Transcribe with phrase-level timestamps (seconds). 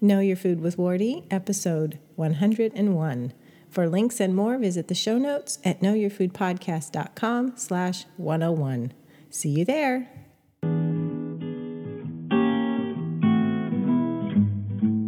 [0.00, 3.32] Know Your Food with Wardee, episode 101.
[3.70, 8.92] For links and more, visit the show notes at knowyourfoodpodcast.com slash 101.
[9.30, 10.08] See you there.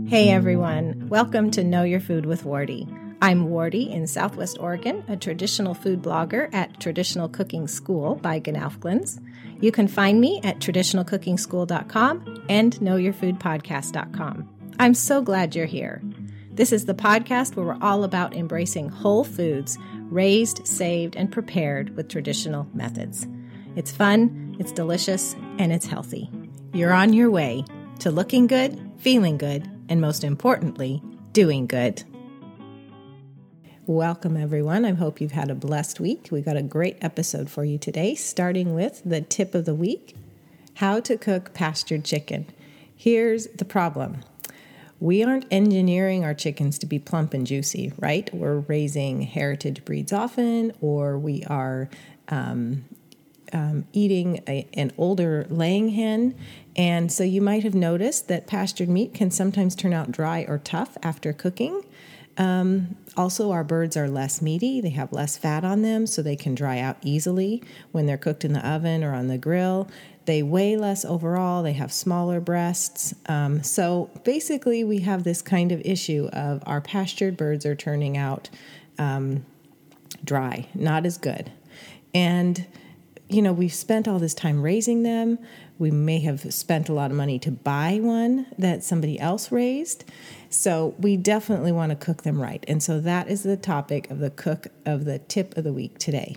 [0.08, 2.88] Hey everyone, welcome to Know Your Food with Wardee.
[3.20, 9.20] I'm Wardee in Southwest Oregon, a traditional food blogger at Traditional Cooking School by GNOWFGLINS.
[9.60, 14.57] You can find me at traditionalcookingschool.com and knowyourfoodpodcast.com.
[14.80, 16.00] I'm so glad you're here.
[16.52, 21.96] This is the podcast where we're all about embracing whole foods raised, saved, and prepared
[21.96, 23.26] with traditional methods.
[23.74, 26.30] It's fun, it's delicious, and it's healthy.
[26.72, 27.64] You're on your way
[27.98, 32.04] to looking good, feeling good, and most importantly, doing good.
[33.86, 34.84] Welcome, everyone.
[34.84, 36.28] I hope you've had a blessed week.
[36.30, 40.14] We got a great episode for you today, starting with the tip of the week
[40.74, 42.46] how to cook pastured chicken.
[42.94, 44.22] Here's the problem
[45.00, 48.32] we aren't engineering our chickens to be plump and juicy, right?
[48.34, 51.88] We're raising heritage breeds often, or we are
[52.28, 52.84] um,
[53.52, 56.34] um, eating a, an older laying hen.
[56.76, 60.58] And so you might have noticed that pastured meat can sometimes turn out dry or
[60.58, 61.84] tough after cooking.
[62.36, 66.36] Um, also, our birds are less meaty, they have less fat on them, so they
[66.36, 69.88] can dry out easily when they're cooked in the oven or on the grill.
[70.28, 73.14] They weigh less overall, they have smaller breasts.
[73.30, 78.18] Um, so basically, we have this kind of issue of our pastured birds are turning
[78.18, 78.50] out
[78.98, 79.46] um,
[80.22, 81.50] dry, not as good.
[82.12, 82.66] And
[83.30, 85.38] you know, we've spent all this time raising them.
[85.78, 90.04] We may have spent a lot of money to buy one that somebody else raised.
[90.50, 92.62] So we definitely want to cook them right.
[92.68, 95.96] And so that is the topic of the cook of the tip of the week
[95.96, 96.36] today.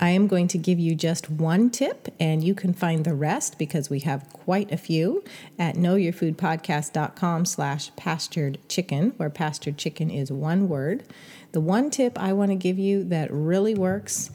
[0.00, 3.58] I am going to give you just one tip, and you can find the rest
[3.58, 5.22] because we have quite a few
[5.58, 11.04] at knowyourfoodpodcast.com slash pastured chicken, where pastured chicken is one word.
[11.52, 14.30] The one tip I want to give you that really works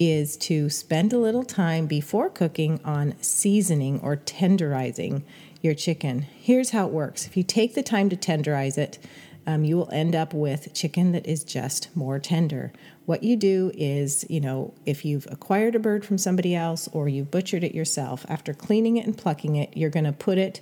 [0.00, 5.22] is to spend a little time before cooking on seasoning or tenderizing
[5.62, 6.22] your chicken.
[6.22, 8.98] Here's how it works if you take the time to tenderize it,
[9.46, 12.72] um, you will end up with chicken that is just more tender.
[13.06, 17.08] What you do is, you know, if you've acquired a bird from somebody else or
[17.08, 20.60] you've butchered it yourself, after cleaning it and plucking it, you're going to put it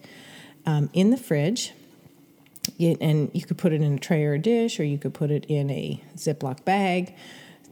[0.67, 1.73] um, in the fridge.
[2.79, 5.31] and you could put it in a tray or a dish, or you could put
[5.31, 7.15] it in a Ziploc bag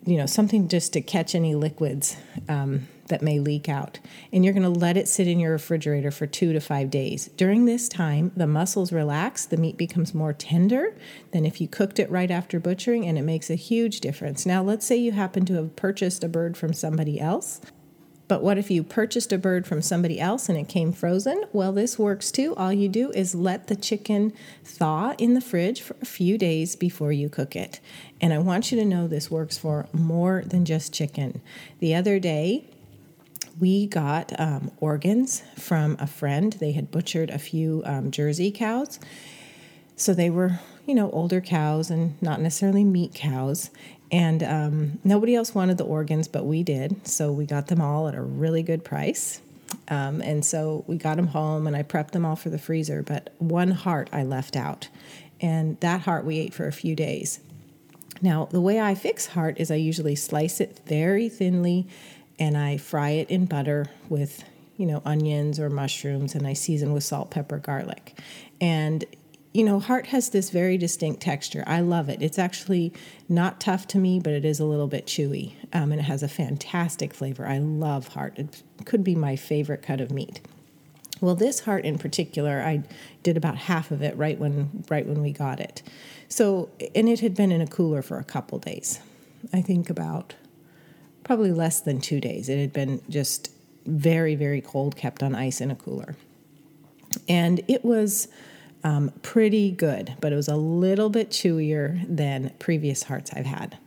[0.05, 2.17] you know, something just to catch any liquids
[2.49, 4.01] um, that may leak out.
[4.33, 7.29] And you're going to let it sit in your refrigerator for two to five days.
[7.37, 10.97] During this time, the muscles relax, the meat becomes more tender
[11.33, 14.47] than if you cooked it right after butchering, and it makes a huge difference.
[14.47, 17.61] Now, let's say you happen to have purchased a bird from somebody else
[18.31, 21.47] but what if you purchased a bird from somebody else and it came frozen?
[21.53, 22.55] Well, this works too.
[22.55, 24.33] All you do is let the chicken
[24.63, 27.81] thaw in the fridge for a few days before you cook it.
[28.21, 31.41] And I want you to know this works for more than just chicken.
[31.81, 32.71] The other day,
[33.61, 36.55] we got um, organs from a friend.
[36.55, 38.99] They had butchered a few um, Jersey cows.
[39.97, 43.71] So they were, you know, older cows and not necessarily meat cows.
[44.11, 47.07] And um, nobody else wanted the organs, but we did.
[47.07, 49.43] So we got them all at a really good price.
[49.89, 53.03] Um, and so we got them home and I prepped them all for the freezer.
[53.03, 54.89] But one heart I left out.
[55.41, 57.41] And that heart we ate for a few days.
[58.23, 61.87] Now, the way I fix heart is I usually slice it very thinly
[62.41, 64.43] and I fry it in butter with,
[64.77, 68.19] you know, onions or mushrooms and I season with salt, pepper, garlic.
[68.61, 69.05] And
[69.53, 71.65] you know, heart has this very distinct texture.
[71.67, 72.23] I love it.
[72.23, 72.93] It's actually
[73.29, 76.23] not tough to me, but it is a little bit chewy, um, and it has
[76.23, 77.47] a fantastic flavor.
[77.47, 78.39] I love heart.
[78.39, 80.41] It could be my favorite cut of meat.
[81.21, 82.85] Well, this heart in particular, I
[83.25, 85.83] did about half of it right when right when we got it.
[86.29, 89.01] So, and it had been in a cooler for a couple days.
[89.53, 90.35] I think about
[91.31, 92.49] probably less than two days.
[92.49, 93.53] It had been just
[93.87, 96.17] very, very cold, kept on ice in a cooler,
[97.29, 98.27] and it was
[98.83, 103.79] um, pretty good, but it was a little bit chewier than previous hearts I've had.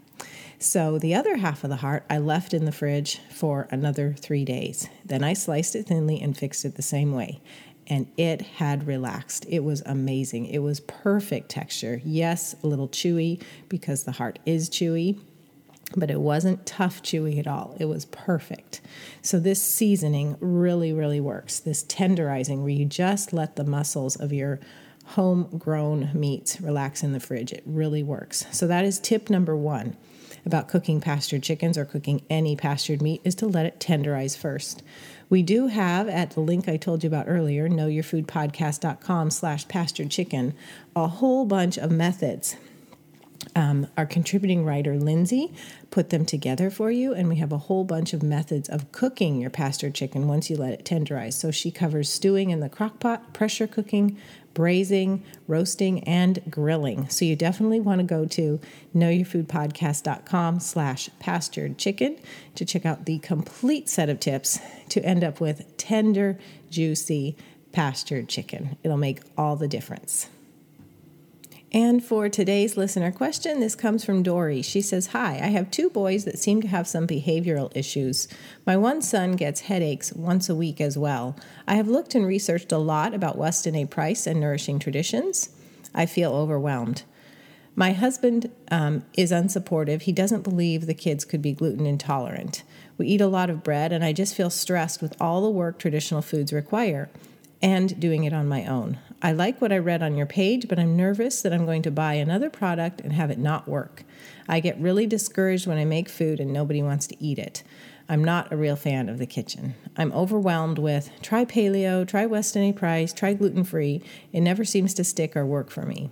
[0.57, 4.45] So the other half of the heart I left in the fridge for another three
[4.45, 4.88] days.
[5.03, 7.41] Then I sliced it thinly and fixed it the same way.
[7.88, 9.45] And it had relaxed.
[9.50, 10.45] It was amazing.
[10.45, 12.01] It was perfect texture.
[12.06, 15.19] Yes, a little chewy because the heart is chewy,
[15.95, 17.75] but it wasn't tough chewy at all.
[17.80, 18.81] It was perfect.
[19.22, 21.60] So, this seasoning really, really works.
[21.60, 24.60] This tenderizing, where you just let the muscles of your
[25.06, 27.51] homegrown meats relax in the fridge.
[27.54, 28.45] It really works.
[28.51, 29.95] So, that is tip number one.
[30.45, 34.84] about cooking pastured chickens or cooking any pastured meat is to let it tenderize first.
[35.30, 40.54] We do have at the link I told you about earlier, knowyourfoodpodcast.com slash pastured chicken,
[40.95, 42.57] a whole bunch of methods
[43.56, 45.54] um, our contributing writer Lindsay
[45.92, 49.40] put them together for you, and we have a whole bunch of methods of cooking
[49.40, 51.34] your pastured chicken once you let it tenderize.
[51.34, 54.18] So she covers stewing in the crock pot, pressure cooking,
[54.54, 57.10] braising, roasting, and grilling.
[57.10, 58.60] So you definitely want to go to
[58.95, 62.18] knowyourfoodpodcast.com slash pastured chicken
[62.56, 64.60] to check out the complete set of tips
[64.90, 66.38] to end up with tender,
[66.69, 67.36] juicy
[67.72, 68.78] pastured chicken.
[68.84, 70.30] It'll make all the difference.
[71.75, 74.61] And for today's listener question, this comes from Dory.
[74.61, 78.27] She says, Hi, I have two boys that seem to have some behavioral issues.
[78.63, 81.35] My one son gets headaches once a week as well.
[81.67, 83.87] I have looked and researched a lot about Weston A.
[83.87, 85.49] Price and nourishing traditions.
[85.95, 87.01] I feel overwhelmed.
[87.75, 90.03] My husband um, is unsupportive.
[90.03, 92.61] He doesn't believe the kids could be gluten intolerant.
[92.99, 95.79] We eat a lot of bread, and I just feel stressed with all the work
[95.79, 97.09] traditional foods require
[97.63, 98.99] and doing it on my own.
[99.25, 101.91] I like what I read on your page, but I'm nervous that I'm going to
[101.91, 104.03] buy another product and have it not work.
[104.49, 107.63] I get really discouraged when I make food and nobody wants to eat it.
[108.09, 109.75] I'm not a real fan of the kitchen.
[109.95, 112.73] I'm overwhelmed with try paleo, try Weston A.
[112.73, 114.01] Price, try gluten free.
[114.33, 116.09] It never seems to stick or work for me.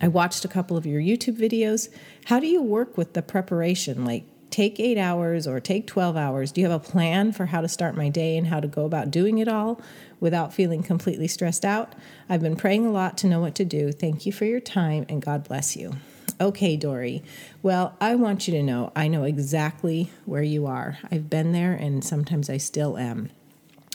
[0.00, 1.88] I watched a couple of your YouTube videos.
[2.24, 4.04] How do you work with the preparation?
[4.04, 6.52] Like, take eight hours or take 12 hours?
[6.52, 8.84] Do you have a plan for how to start my day and how to go
[8.84, 9.80] about doing it all
[10.24, 11.94] without feeling completely stressed out?
[12.30, 13.92] I've been praying a lot to know what to do.
[13.92, 15.92] Thank you for your time and God bless you.
[16.40, 17.22] Okay, Dory.
[17.62, 20.96] Well, I want you to know I know exactly where you are.
[21.12, 23.28] I've been there and sometimes I still am.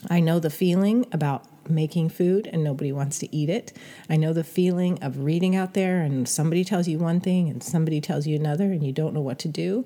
[0.08, 3.72] I know the feeling about making food and nobody wants to eat it.
[4.08, 7.60] I know the feeling of reading out there and somebody tells you one thing and
[7.60, 9.84] somebody tells you another and you don't know what to do.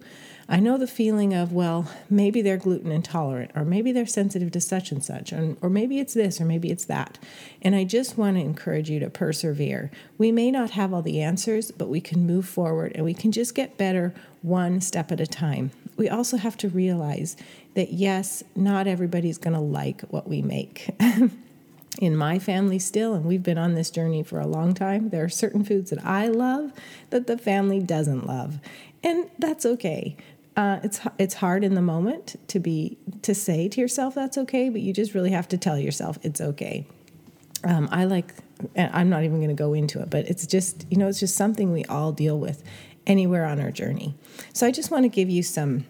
[0.49, 4.61] I know the feeling of, well, maybe they're gluten intolerant, or maybe they're sensitive to
[4.61, 7.19] such and such, or, maybe it's this, or maybe it's that.
[7.62, 9.91] And I just want to encourage you to persevere.
[10.19, 13.32] We may not have all the answers, but we can move forward and we can
[13.32, 14.12] just get better
[14.43, 15.70] one step at a time.
[15.96, 17.37] We also have to realize
[17.75, 20.90] that, yes, not everybody's going to like what we make.
[22.00, 25.25] in my family still, and we've been on this journey for a long time, there
[25.25, 26.73] are certain foods that I love
[27.11, 28.58] that the family doesn't love.
[29.02, 30.17] And that's okay.
[30.56, 34.69] Uh, it's it's hard in the moment to be to say to yourself that's okay,
[34.69, 36.87] but you just really have to tell yourself it's okay.
[37.65, 38.35] Um, I like.
[38.77, 41.37] I'm not even going to go into it, but it's just you know it's just
[41.37, 42.62] something we all deal with
[43.06, 44.15] anywhere on our journey.
[44.53, 45.87] So I just want to give you some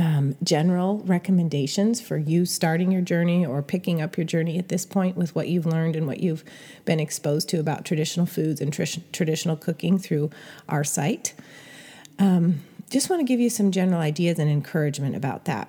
[0.00, 4.86] um, general recommendations for you starting your journey or picking up your journey at this
[4.86, 6.44] point with what you've learned and what you've
[6.84, 10.30] been exposed to about traditional foods and tr- traditional cooking through
[10.68, 11.34] our site.
[12.18, 15.68] Um, just want to give you some general ideas and encouragement about that.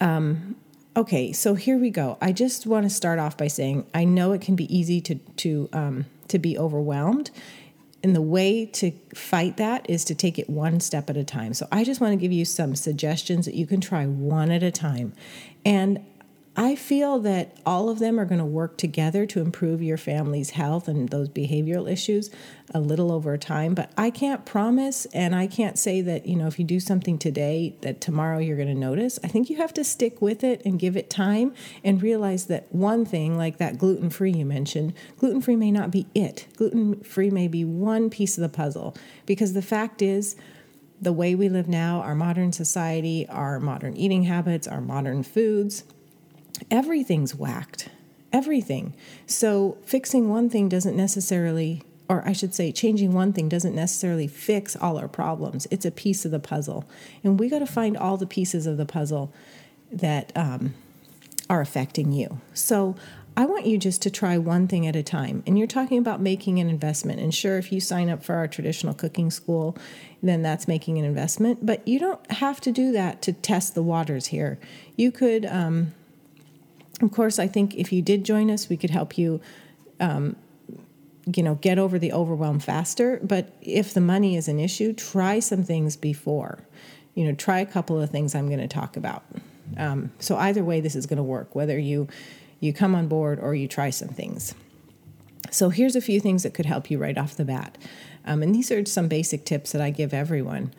[0.00, 0.56] Um,
[0.96, 2.18] okay, so here we go.
[2.20, 5.14] I just want to start off by saying I know it can be easy to
[5.16, 7.30] to um, to be overwhelmed,
[8.02, 11.54] and the way to fight that is to take it one step at a time.
[11.54, 14.62] So I just want to give you some suggestions that you can try one at
[14.62, 15.12] a time,
[15.64, 16.04] and
[16.54, 20.50] I feel that all of them are going to work together to improve your family's
[20.50, 22.30] health and those behavioral issues
[22.74, 23.72] a little over time.
[23.72, 27.16] But I can't promise and I can't say that, you know, if you do something
[27.16, 29.18] today, that tomorrow you're going to notice.
[29.24, 32.70] I think you have to stick with it and give it time and realize that
[32.70, 36.48] one thing, like that gluten free you mentioned, gluten free may not be it.
[36.56, 40.36] Gluten free may be one piece of the puzzle because the fact is,
[41.00, 45.82] the way we live now, our modern society, our modern eating habits, our modern foods,
[46.70, 47.88] everything's whacked.
[48.32, 48.94] Everything.
[49.26, 54.26] So fixing one thing doesn't necessarily, or I should say, changing one thing doesn't necessarily
[54.26, 55.66] fix all our problems.
[55.70, 56.88] It's a piece of the puzzle.
[57.22, 59.32] And we got to find all the pieces of the puzzle
[59.90, 60.74] that um,
[61.50, 62.40] are affecting you.
[62.54, 62.96] So
[63.36, 65.42] I want you just to try one thing at a time.
[65.46, 67.20] And you're talking about making an investment.
[67.20, 69.76] And sure, if you sign up for our traditional cooking school,
[70.22, 71.64] then that's making an investment.
[71.64, 74.58] But you don't have to do that to test the waters here.
[74.96, 75.94] You could um,
[77.02, 79.40] of course, I think if you did join us, we could help you,
[80.00, 80.36] um,
[81.34, 83.20] you know, get over the overwhelm faster.
[83.22, 86.60] But if the money is an issue, try some things before.
[87.14, 89.24] You know, try a couple of things I'm going to talk about.
[89.76, 91.54] Um, so either way, this is going to work.
[91.54, 92.08] Whether you
[92.60, 94.54] you come on board or you try some things.
[95.50, 97.76] So here's a few things that could help you right off the bat.
[98.24, 100.72] Um, and these are some basic tips that I give everyone.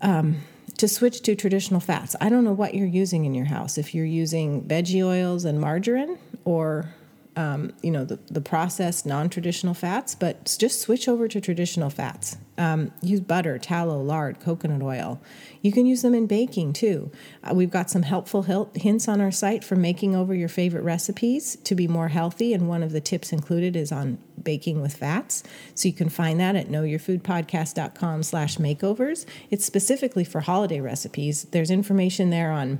[0.00, 0.36] Um,
[0.78, 2.16] to switch to traditional fats.
[2.20, 3.78] I don't know what you're using in your house.
[3.78, 6.94] If you're using veggie oils and margarine, or
[7.36, 12.36] um, you know, the, the processed non-traditional fats, but just switch over to traditional fats.
[12.56, 15.20] Um, use butter, tallow, lard, coconut oil.
[15.60, 17.10] You can use them in baking too.
[17.42, 21.56] Uh, we've got some helpful hints on our site for making over your favorite recipes
[21.64, 25.42] to be more healthy, and one of the tips included is on baking with fats.
[25.74, 29.26] So you can find that at knowyourfoodpodcast.com slash makeovers.
[29.50, 31.44] It's specifically for holiday recipes.
[31.50, 32.78] There's information there on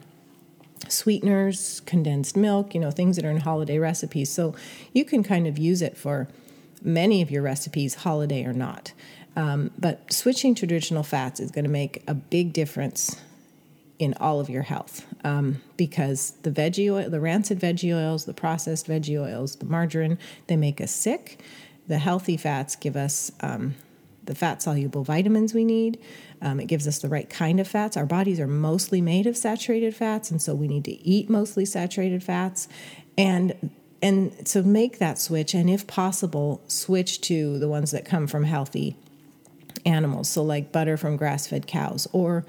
[0.88, 4.30] sweeteners, condensed milk, you know, things that are in holiday recipes.
[4.30, 4.54] So
[4.92, 6.28] you can kind of use it for
[6.82, 8.92] many of your recipes, holiday or not.
[9.36, 13.20] Um, but switching traditional fats is going to make a big difference
[13.98, 18.34] in all of your health um, because the veggie oil, the rancid veggie oils, the
[18.34, 21.40] processed veggie oils, the margarine, they make us sick.
[21.86, 23.74] The healthy fats give us um,
[24.26, 25.98] the fat soluble vitamins we need.
[26.42, 27.96] Um, it gives us the right kind of fats.
[27.96, 31.64] Our bodies are mostly made of saturated fats, and so we need to eat mostly
[31.64, 32.68] saturated fats.
[33.16, 33.70] And
[34.02, 38.44] and so make that switch, and if possible, switch to the ones that come from
[38.44, 38.96] healthy
[39.86, 40.28] animals.
[40.28, 42.44] So like butter from grass-fed cows, or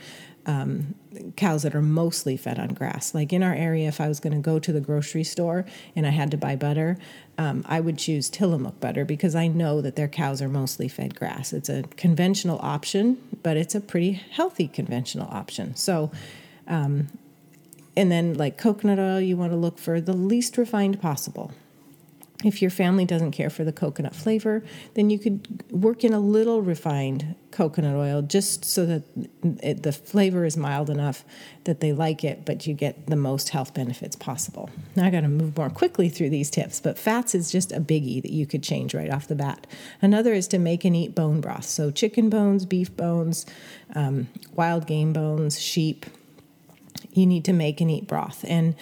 [0.45, 0.95] um,
[1.35, 3.13] cows that are mostly fed on grass.
[3.13, 6.05] Like in our area, if I was going to go to the grocery store and
[6.05, 6.97] I had to buy butter,
[7.37, 11.15] um, I would choose Tillamook butter because I know that their cows are mostly fed
[11.15, 11.53] grass.
[11.53, 15.75] It's a conventional option, but it's a pretty healthy conventional option.
[15.75, 16.11] So,
[16.67, 17.07] um,
[17.97, 21.51] and then like coconut oil, you want to look for the least refined possible.
[22.43, 24.61] If your family doesn't care for the coconut flavor,
[24.93, 29.03] then you could work in a little refined coconut oil just so that
[29.63, 31.23] it, the flavor is mild enough
[31.63, 34.69] that they like it, but you get the most health benefits possible.
[34.95, 37.79] Now I got to move more quickly through these tips, but fats is just a
[37.79, 39.65] biggie that you could change right off the bat.
[40.01, 41.65] Another is to make and eat bone broth.
[41.65, 43.45] So chicken bones, beef bones,
[43.95, 46.05] um, wild game bones, sheep.
[47.13, 48.43] You need to make and eat broth.
[48.45, 48.75] And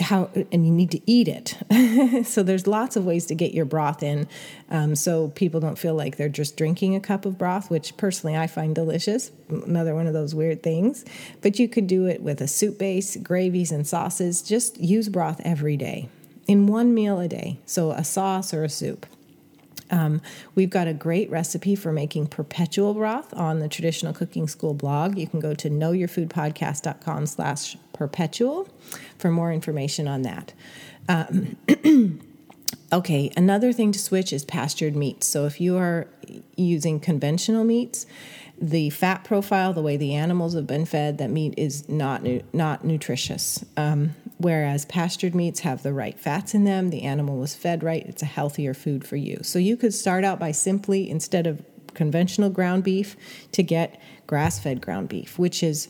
[0.00, 1.56] how and you need to eat it.
[2.24, 4.28] So there's lots of ways to get your broth in
[4.70, 8.36] um, so people don't feel like they're just drinking a cup of broth which personally
[8.36, 11.04] i find delicious another one of those weird things.
[11.40, 14.42] But you could do it with a soup base gravies and sauces.
[14.42, 16.08] Just use broth every day
[16.46, 17.58] in one meal a day.
[17.66, 19.06] So a sauce or a soup
[19.92, 20.22] um,
[20.54, 25.18] we've got a great recipe for making perpetual broth on the Traditional Cooking School blog.
[25.18, 28.68] You can go to knowyourfoodpodcast.com slash perpetual
[29.18, 30.54] for more information on that.
[31.08, 31.56] Um,
[32.92, 35.28] okay, another thing to switch is pastured meats.
[35.28, 36.08] So if you are
[36.56, 38.06] using conventional meats,
[38.62, 42.22] the fat profile, the way the animals have been fed, that meat is not
[42.54, 43.64] not nutritious.
[43.76, 48.06] Um, whereas pastured meats have the right fats in them, the animal was fed right,
[48.06, 49.40] it's a healthier food for you.
[49.42, 51.60] So you could start out by simply instead of
[51.94, 53.16] conventional ground beef
[53.50, 55.88] to get grass-fed ground beef, which is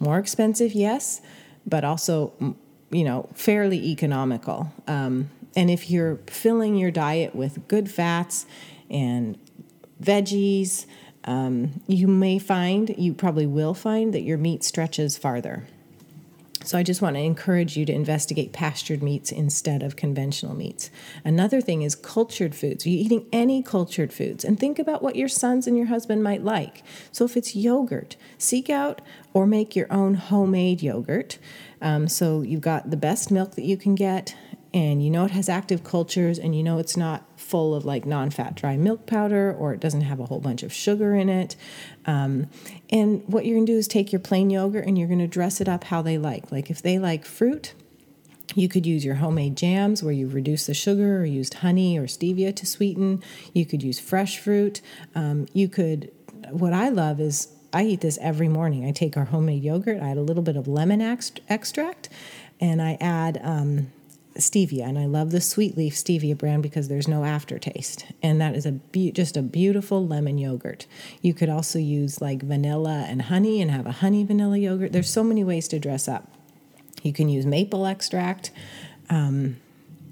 [0.00, 1.20] more expensive, yes,
[1.66, 2.56] but also
[2.90, 4.72] you know fairly economical.
[4.86, 8.46] Um, and if you're filling your diet with good fats
[8.88, 9.38] and
[10.02, 10.86] veggies
[11.24, 15.64] um, you may find, you probably will find, that your meat stretches farther.
[16.64, 20.88] So I just want to encourage you to investigate pastured meats instead of conventional meats.
[21.22, 22.86] Another thing is cultured foods.
[22.86, 24.46] Are you eating any cultured foods?
[24.46, 26.82] And think about what your sons and your husband might like.
[27.12, 29.02] So if it's yogurt, seek out
[29.34, 31.38] or make your own homemade yogurt.
[31.82, 34.34] Um, so you've got the best milk that you can get,
[34.72, 38.06] and you know it has active cultures, and you know it's not full of like
[38.06, 41.28] non fat dry milk powder or it doesn't have a whole bunch of sugar in
[41.28, 41.56] it.
[42.06, 42.48] Um,
[42.90, 45.68] and what you're gonna do is take your plain yogurt and you're gonna dress it
[45.68, 46.50] up how they like.
[46.50, 47.74] Like if they like fruit,
[48.54, 52.04] you could use your homemade jams where you've reduced the sugar or used honey or
[52.04, 53.22] stevia to sweeten.
[53.52, 54.80] You could use fresh fruit.
[55.14, 56.10] Um, you could,
[56.50, 58.86] what I love is I eat this every morning.
[58.86, 62.08] I take our homemade yogurt, I add a little bit of lemon extract,
[62.60, 63.90] and I add um,
[64.36, 68.54] stevia, and I love the Sweet Leaf stevia brand because there's no aftertaste, and that
[68.54, 70.86] is a be- just a beautiful lemon yogurt.
[71.22, 74.92] You could also use like vanilla and honey and have a honey vanilla yogurt.
[74.92, 76.30] There's so many ways to dress up.
[77.02, 78.50] You can use maple extract.
[79.10, 79.56] Um,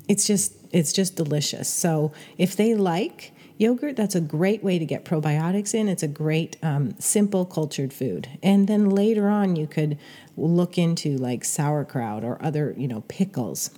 [0.08, 1.68] it's just it's just delicious.
[1.68, 5.88] So if they like yogurt, that's a great way to get probiotics in.
[5.88, 8.28] It's a great um, simple cultured food.
[8.42, 9.98] And then later on, you could
[10.36, 13.70] look into like sauerkraut or other you know pickles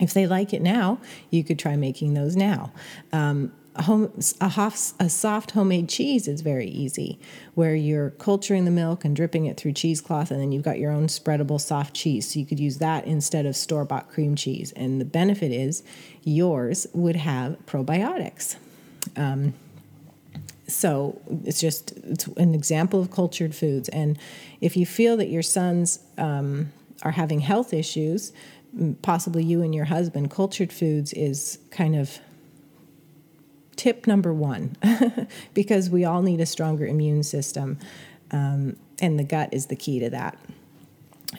[0.00, 0.98] if they like it now,
[1.30, 2.72] you could try making those now.
[3.12, 7.18] Um, a, home, a, hof, a, soft homemade cheese is very easy,
[7.54, 10.90] where you're culturing the milk and dripping it through cheesecloth, and then you've got your
[10.90, 12.32] own spreadable soft cheese.
[12.32, 14.72] So you could use that instead of store bought cream cheese.
[14.72, 15.82] And the benefit is
[16.24, 18.56] yours would have probiotics.
[19.16, 19.54] Um,
[20.66, 23.88] so it's just it's an example of cultured foods.
[23.88, 24.18] And
[24.60, 28.32] if you feel that your sons um, are having health issues,
[29.02, 32.18] possibly you and your husband, cultured foods is kind of
[33.76, 34.76] tip number one
[35.54, 37.78] because we all need a stronger immune system,
[38.30, 40.38] um, and the gut is the key to that.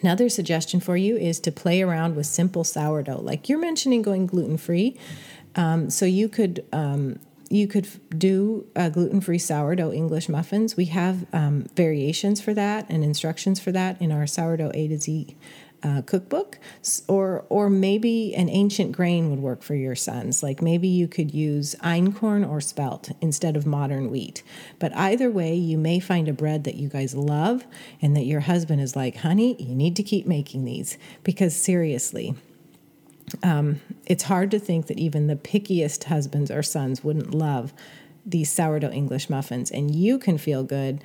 [0.02, 3.22] Another suggestion for you is to play around with simple sourdough.
[3.22, 4.98] Like you're mentioning going gluten free.
[5.56, 7.20] Um, so you could um,
[7.52, 10.78] you could do uh, gluten-free sourdough English muffins.
[10.78, 14.98] We have um, variations for that and instructions for that in our sourdough A to
[14.98, 15.36] Z
[15.84, 16.60] uh, cookbook.
[17.08, 20.42] Or or maybe an ancient grain would work for your sons.
[20.42, 24.44] Like maybe you could use einkorn or spelt instead of modern wheat.
[24.80, 27.66] But either way, you may find a bread that you guys love
[28.02, 32.36] and that your husband is like, "Honey, you need to keep making these because seriously."
[33.44, 37.74] Um, it's hard to think that even the pickiest husbands or sons wouldn't love
[38.26, 39.72] these sourdough English muffins.
[39.72, 41.04] And you can feel good,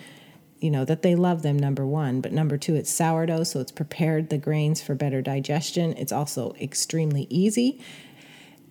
[0.61, 2.21] you know, that they love them, number one.
[2.21, 5.95] But number two, it's sourdough, so it's prepared the grains for better digestion.
[5.97, 7.81] It's also extremely easy.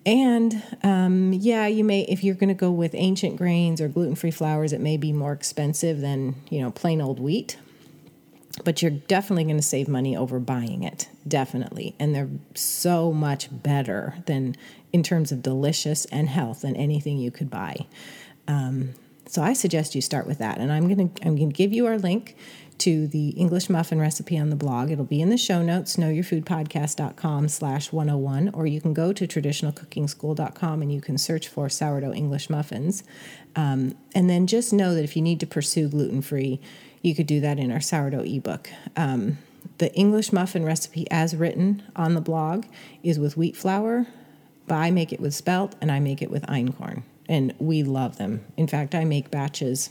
[0.04, 4.14] And um, yeah, you may, if you're going to go with ancient grains or gluten
[4.14, 7.58] free flours, it may be more expensive than, you know, plain old wheat
[8.64, 11.94] but you're definitely going to save money over buying it definitely.
[11.98, 14.56] And they're so much better than
[14.92, 17.86] in terms of delicious and health than anything you could buy.
[18.48, 18.94] Um,
[19.28, 20.58] so i suggest you start with that.
[20.58, 22.36] And i'm going to i'm going to give you our link
[22.78, 24.90] to the english muffin recipe on the blog.
[24.90, 30.82] It'll be in the show notes knowyourfoodpodcast.com slash 101 or you can go to traditionalcookingschool.com
[30.82, 33.02] and you can search for sourdough english muffins.
[33.56, 36.60] Um, and then just know that if you need to pursue gluten-free
[37.06, 38.68] you could do that in our sourdough ebook.
[38.96, 39.38] Um,
[39.78, 42.66] the English muffin recipe, as written on the blog,
[43.02, 44.06] is with wheat flour,
[44.66, 48.18] but I make it with spelt and I make it with einkorn, and we love
[48.18, 48.44] them.
[48.56, 49.90] In fact, I make batches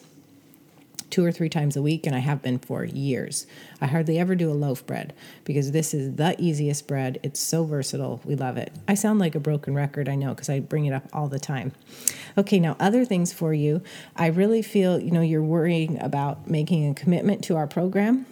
[1.09, 3.47] two or three times a week, and I have been for years.
[3.81, 7.19] I hardly ever do a loaf bread because this is the easiest bread.
[7.23, 8.21] It's so versatile.
[8.23, 8.71] We love it.
[8.87, 11.39] I sound like a broken record, I know, because I bring it up all the
[11.39, 11.71] time.
[12.37, 13.81] Okay, now other things for you.
[14.15, 18.25] I really feel, you know, you're worrying about making a commitment to our program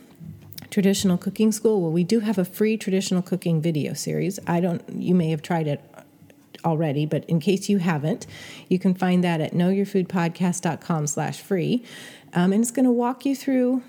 [0.72, 4.82] traditional cooking school well we do have a free traditional cooking video series i don't
[4.92, 5.80] you may have tried it
[6.66, 8.26] already, but in case you haven't,
[8.68, 11.84] you can find that at knowyourfoodpodcast.com slash free.
[12.34, 13.84] Um, and it's going to walk you through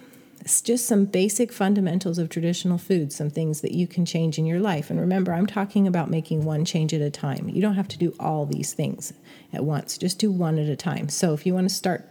[0.62, 4.60] just some basic fundamentals of traditional food, some things that you can change in your
[4.60, 4.90] life.
[4.90, 7.48] And remember, I'm talking about making one change at a time.
[7.48, 9.14] You don't have to do all these things
[9.54, 11.08] at once, just do one at a time.
[11.08, 12.06] So if you want to start,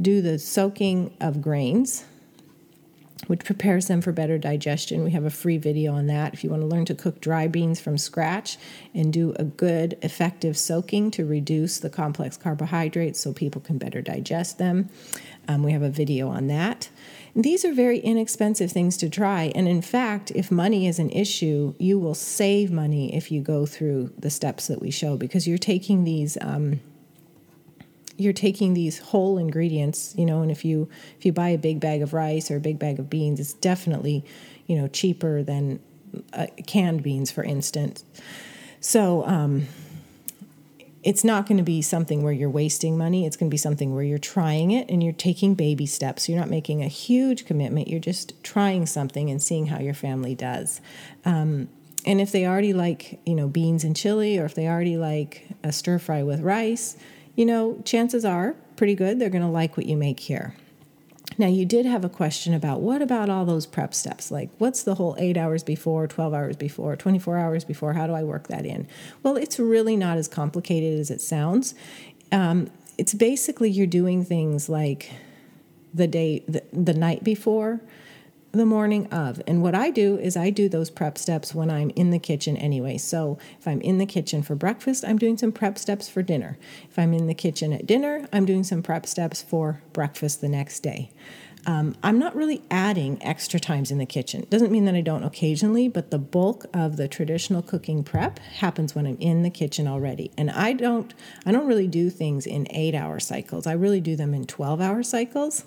[0.00, 2.04] do the soaking of grains
[3.26, 5.04] which prepares them for better digestion.
[5.04, 6.34] We have a free video on that.
[6.34, 8.58] If you want to learn to cook dry beans from scratch
[8.94, 14.02] and do a good, effective soaking to reduce the complex carbohydrates so people can better
[14.02, 14.88] digest them,
[15.48, 16.88] um, we have a video on that.
[17.34, 19.52] These are very inexpensive things to try.
[19.54, 23.64] And in fact, if money is an issue, you will save money if you go
[23.64, 26.36] through the steps that we show because you're taking these.
[26.40, 26.80] Um,
[28.18, 31.80] you're taking these whole ingredients, you know, and if you if you buy a big
[31.80, 34.24] bag of rice or a big bag of beans, it's definitely,
[34.66, 35.80] you know, cheaper than
[36.34, 38.04] uh, canned beans, for instance.
[38.80, 39.66] So um,
[41.02, 43.26] it's not going to be something where you're wasting money.
[43.26, 46.28] It's going to be something where you're trying it and you're taking baby steps.
[46.28, 47.88] You're not making a huge commitment.
[47.88, 50.80] You're just trying something and seeing how your family does.
[51.24, 51.68] Um,
[52.06, 55.48] and if they already like, you know, beans and chili, or if they already like
[55.62, 56.96] a stir fry with rice,
[57.34, 60.54] you know, chances are pretty good they're going to like what you make here.
[61.38, 64.30] Now, you did have a question about what about all those prep steps?
[64.30, 67.94] Like, what's the whole eight hours before, 12 hours before, 24 hours before?
[67.94, 68.86] How do I work that in?
[69.22, 71.74] Well, it's really not as complicated as it sounds.
[72.30, 75.10] Um, it's basically you're doing things like
[75.94, 77.80] the day, the, the night before,
[78.52, 79.40] the morning of.
[79.46, 82.56] And what I do is I do those prep steps when I'm in the kitchen
[82.56, 82.98] anyway.
[82.98, 86.58] So if I'm in the kitchen for breakfast, I'm doing some prep steps for dinner.
[86.88, 90.48] If I'm in the kitchen at dinner, I'm doing some prep steps for breakfast the
[90.48, 91.10] next day.
[91.64, 94.46] Um, I'm not really adding extra times in the kitchen.
[94.50, 98.94] Doesn't mean that I don't occasionally, but the bulk of the traditional cooking prep happens
[98.94, 100.32] when I'm in the kitchen already.
[100.36, 101.14] And I don't
[101.46, 103.66] I don't really do things in 8-hour cycles.
[103.66, 105.64] I really do them in 12-hour cycles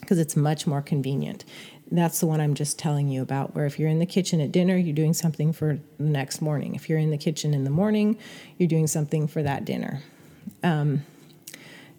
[0.00, 1.44] because it's much more convenient.
[1.92, 4.52] That's the one I'm just telling you about, where if you're in the kitchen at
[4.52, 6.74] dinner, you're doing something for the next morning.
[6.74, 8.16] If you're in the kitchen in the morning,
[8.58, 10.02] you're doing something for that dinner.
[10.62, 11.04] Um,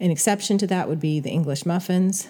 [0.00, 2.26] an exception to that would be the English muffins.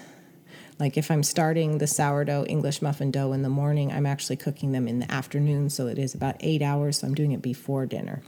[0.80, 4.72] Like if I'm starting the sourdough English muffin dough in the morning, I'm actually cooking
[4.72, 7.86] them in the afternoon, so it is about eight hours, so I'm doing it before
[7.86, 8.22] dinner.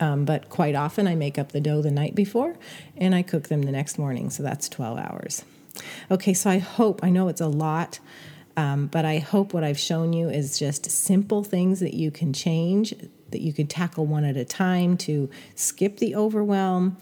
[0.00, 2.56] Um, but quite often I make up the dough the night before
[2.96, 5.44] and I cook them the next morning, so that's 12 hours.
[6.10, 8.00] Okay, so I hope, I know it's a lot.
[8.56, 12.32] Um, but I hope what I've shown you is just simple things that you can
[12.32, 12.94] change,
[13.30, 16.96] that you could tackle one at a time to skip the overwhelm,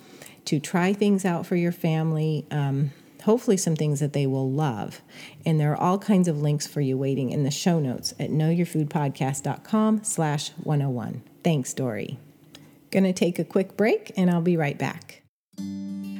[0.46, 2.46] to try things out for your family.
[2.50, 2.92] Um,
[3.24, 5.02] hopefully some things that they will love.
[5.44, 8.30] And there are all kinds of links for you waiting in the show notes at
[8.30, 11.22] knowyourfoodpodcast.com slash 101.
[11.44, 12.18] Thanks, Dory.
[12.90, 15.21] Gonna take a quick break and I'll be right back.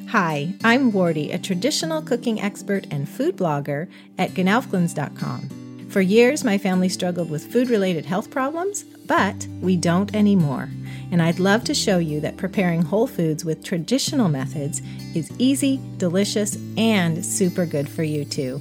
[0.08, 5.86] Hi, I'm Wardee, a traditional cooking expert and food blogger at gnowfglins.com.
[5.88, 10.68] For years, my family struggled with food related health problems, but we don't anymore.
[11.10, 14.80] And I'd love to show you that preparing whole foods with traditional methods
[15.14, 18.60] is easy, delicious, and super good for you too.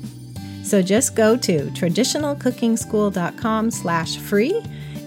[0.63, 4.61] So just go to traditionalcookingschool.com slash free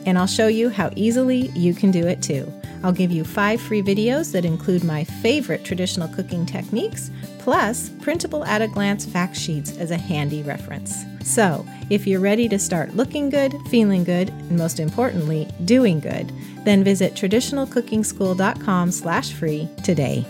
[0.06, 2.52] and I'll show you how easily you can do it too.
[2.84, 8.44] I'll give you five free videos that include my favorite traditional cooking techniques, plus printable
[8.44, 11.06] at a glance fact sheets as a handy reference.
[11.22, 16.30] So, if you're ready to start looking good, feeling good, and most importantly, doing good,
[16.64, 20.26] then visit traditionalcookingschool.com/free today.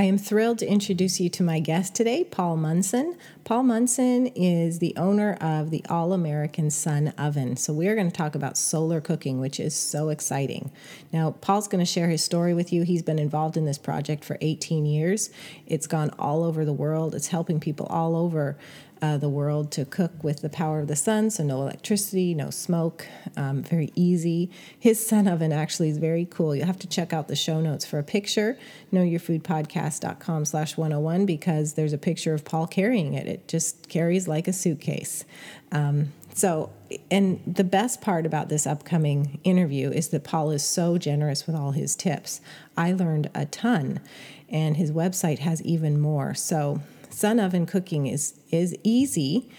[0.00, 3.18] I am thrilled to introduce you to my guest today, Paul Munsen.
[3.44, 7.54] Paul Munsen is the owner of the All American Sun Oven.
[7.58, 10.72] So, we're going to talk about solar cooking, which is so exciting.
[11.12, 12.82] Now, Paul's going to share his story with you.
[12.82, 15.28] He's been involved in this project for 18 years,
[15.66, 18.56] it's gone all over the world, it's helping people all over
[19.02, 22.50] uh, the world to cook with the power of the sun, so no electricity, no
[22.50, 24.50] smoke, um, very easy.
[24.78, 26.54] His sun oven actually is very cool.
[26.54, 28.58] You'll have to check out the show notes for a picture,
[28.92, 33.26] knowyourfoodpodcast.com slash 101, because there's a picture of Paul carrying it.
[33.26, 35.24] It just carries like a suitcase.
[35.72, 36.70] Um, so,
[37.10, 41.56] and the best part about this upcoming interview is that Paul is so generous with
[41.56, 42.40] all his tips.
[42.76, 44.00] I learned a ton,
[44.48, 46.34] and his website has even more.
[46.34, 46.80] So,
[47.20, 49.50] sun oven cooking is is easy.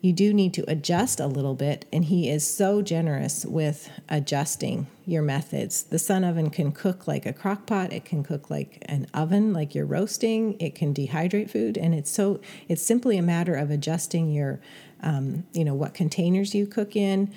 [0.00, 4.86] You do need to adjust a little bit, and he is so generous with adjusting
[5.04, 5.82] your methods.
[5.82, 9.52] The sun oven can cook like a crock pot, it can cook like an oven,
[9.52, 13.70] like you're roasting, it can dehydrate food, and it's so it's simply a matter of
[13.70, 14.58] adjusting your
[15.02, 17.30] um, you know what containers you cook in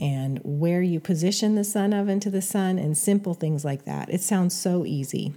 [0.00, 4.08] and where you position the sun oven to the sun and simple things like that.
[4.10, 5.34] It sounds so easy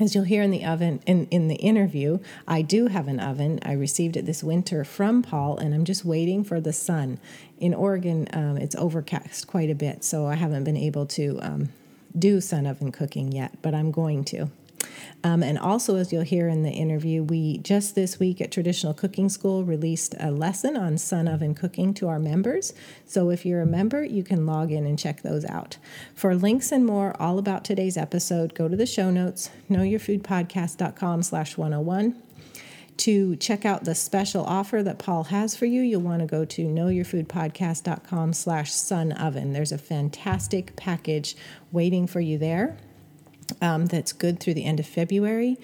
[0.00, 3.58] as you'll hear in the oven in, in the interview i do have an oven.
[3.62, 7.18] I received it this winter from paul and i'm just waiting for the sun.
[7.58, 11.68] In oregon um, it's overcast quite a bit so i haven't been able to um,
[12.18, 14.50] do sun oven cooking yet but i'm going to
[15.24, 18.94] um, and also, as you'll hear in the interview, we just this week at Traditional
[18.94, 22.72] Cooking School released a lesson on sun oven cooking to our members.
[23.04, 25.78] So if you're a member, you can log in and check those out.
[26.14, 31.56] For links and more all about today's episode, go to the show notes, knowyourfoodpodcast.com slash
[31.56, 32.22] 101
[32.98, 36.44] to check out the special offer that Paul has for you, you'll want to go
[36.44, 39.52] to knowyourfoodpodcast.com slash sun oven.
[39.52, 41.36] There's a fantastic package
[41.70, 42.76] waiting for you there
[43.60, 45.58] um, that's good through the end of February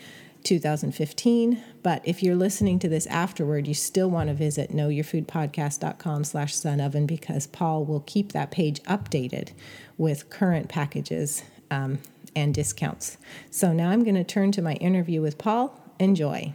[0.44, 1.62] 2015.
[1.82, 7.06] But if you're listening to this afterward, you still want to visit knowyourfoodpodcast.com slash sunoven
[7.06, 9.52] because Paul will keep that page updated
[9.98, 11.98] with current packages um,
[12.36, 13.16] and discounts.
[13.50, 15.80] So now I'm going to turn to my interview with Paul.
[15.98, 16.52] Enjoy.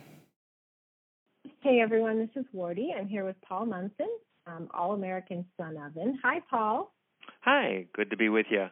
[1.61, 2.93] Hey everyone, this is Wardee.
[2.97, 4.07] I'm here with Paul Munsen,
[4.47, 6.17] um, All American Sun Oven.
[6.23, 6.93] Hi, Paul.
[7.41, 8.69] Hi, good to be with you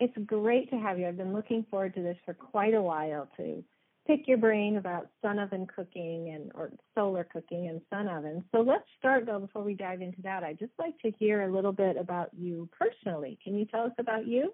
[0.00, 1.06] it's great to have you.
[1.06, 3.62] I've been looking forward to this for quite a while to
[4.06, 8.42] pick your brain about sun oven cooking and or solar cooking and sun ovens.
[8.50, 10.42] So let's start though before we dive into that.
[10.42, 13.38] I'd just like to hear a little bit about you personally.
[13.44, 14.52] Can you tell us about you?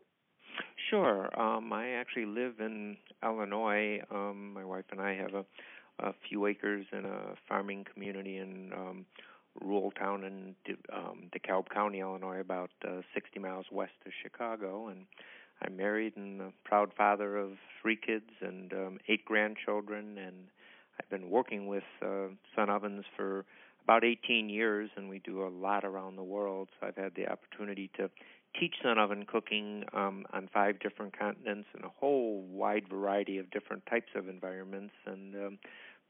[0.91, 1.29] Sure.
[1.41, 4.01] Um, I actually live in Illinois.
[4.11, 5.45] Um, my wife and I have a,
[6.01, 9.07] a few acres in a farming community in um,
[9.63, 14.89] rural town in De, um, DeKalb County, Illinois, about uh, 60 miles west of Chicago,
[14.89, 15.07] and
[15.63, 20.49] I'm married and a proud father of three kids and um, eight grandchildren, and
[21.01, 23.45] I've been working with uh, sun ovens for
[23.85, 26.69] about 18 years, and we do a lot around the world.
[26.79, 28.11] So I've had the opportunity to
[28.59, 33.51] teach sun oven cooking um, on five different continents in a whole wide variety of
[33.51, 35.59] different types of environments, and um,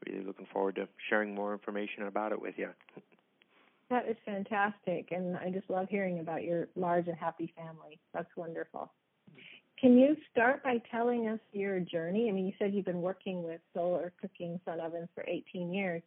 [0.05, 2.69] really looking forward to sharing more information about it with you.
[3.89, 7.99] That is fantastic, and I just love hearing about your large and happy family.
[8.13, 8.91] That's wonderful.
[9.79, 12.29] Can you start by telling us your journey?
[12.29, 16.01] I mean, you said you've been working with solar cooking sun ovens for 18 years.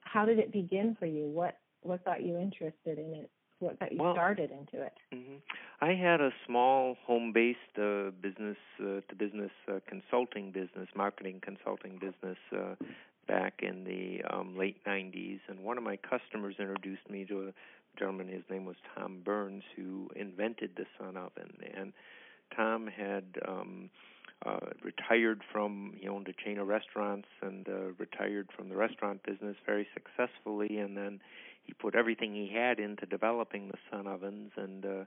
[0.00, 1.26] How did it begin for you?
[1.26, 3.30] What what got you interested in it?
[3.58, 4.92] What got you well, started into it?
[5.14, 5.36] Mm-hmm.
[5.80, 11.98] I had a small home-based uh, business uh, to business uh, consulting business, marketing consulting
[11.98, 12.74] business uh,
[13.26, 17.52] back in the um, late 90s, and one of my customers introduced me to a
[17.98, 18.28] gentleman.
[18.28, 21.92] His name was Tom Burns, who invented the Sun Oven, and
[22.54, 23.90] Tom had um,
[24.44, 29.22] uh, retired from he owned a chain of restaurants and uh, retired from the restaurant
[29.24, 31.20] business very successfully, and then
[31.64, 35.04] he put everything he had into developing the Sun Ovens and uh,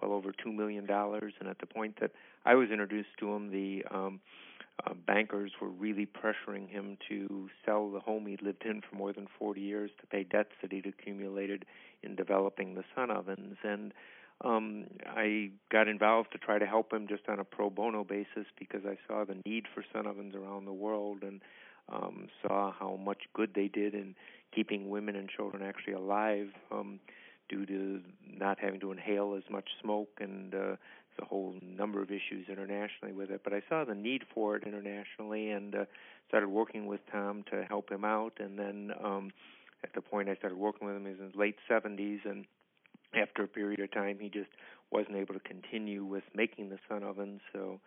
[0.00, 1.34] well over two million dollars.
[1.40, 2.12] And at the point that
[2.44, 4.20] I was introduced to him, the um,
[4.86, 9.12] uh, bankers were really pressuring him to sell the home he'd lived in for more
[9.12, 11.64] than 40 years to pay debts that he'd accumulated
[12.02, 13.56] in developing the Sun Ovens.
[13.62, 13.92] And
[14.44, 18.46] um, I got involved to try to help him just on a pro bono basis
[18.58, 21.40] because I saw the need for Sun Ovens around the world and
[21.92, 24.14] um, saw how much good they did in
[24.54, 27.00] keeping women and children actually alive um,
[27.48, 28.00] due to
[28.38, 30.76] not having to inhale as much smoke and uh,
[31.20, 33.42] a whole number of issues internationally with it.
[33.44, 35.84] But I saw the need for it internationally and uh,
[36.28, 38.34] started working with Tom to help him out.
[38.38, 39.30] And then um,
[39.84, 42.44] at the point I started working with him, was in his late 70s, and
[43.14, 44.50] after a period of time, he just
[44.90, 47.40] wasn't able to continue with making the sun ovens.
[47.52, 47.80] So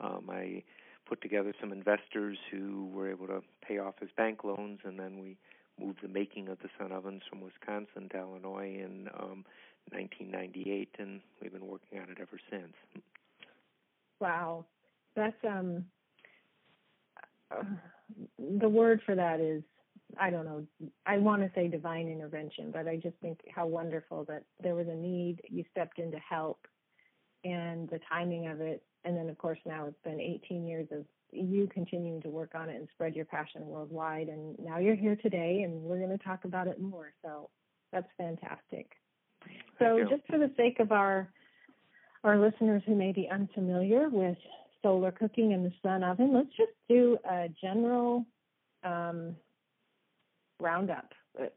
[0.00, 0.62] um, I
[1.08, 5.18] put together some investors who were able to pay off his bank loans, and then
[5.18, 5.36] we
[5.80, 9.44] moved the making of the sun ovens from Wisconsin to Illinois in um,
[9.90, 12.74] 1998, and we've been working on it ever since.
[14.20, 14.64] Wow,
[15.14, 15.84] that's um,
[17.50, 17.62] uh,
[18.38, 19.62] the word for that is
[20.18, 20.66] I don't know.
[21.06, 24.86] I want to say divine intervention, but I just think how wonderful that there was
[24.88, 25.40] a need.
[25.48, 26.66] You stepped in to help,
[27.44, 28.82] and the timing of it.
[29.04, 32.70] And then, of course, now it's been 18 years of you continuing to work on
[32.70, 34.28] it and spread your passion worldwide.
[34.28, 37.12] And now you're here today, and we're going to talk about it more.
[37.22, 37.50] So
[37.92, 38.92] that's fantastic.
[39.78, 41.28] So, just for the sake of our
[42.24, 44.36] our listeners who may be unfamiliar with
[44.82, 48.26] solar cooking and the sun oven, let's just do a general
[48.82, 49.36] um,
[50.60, 51.12] roundup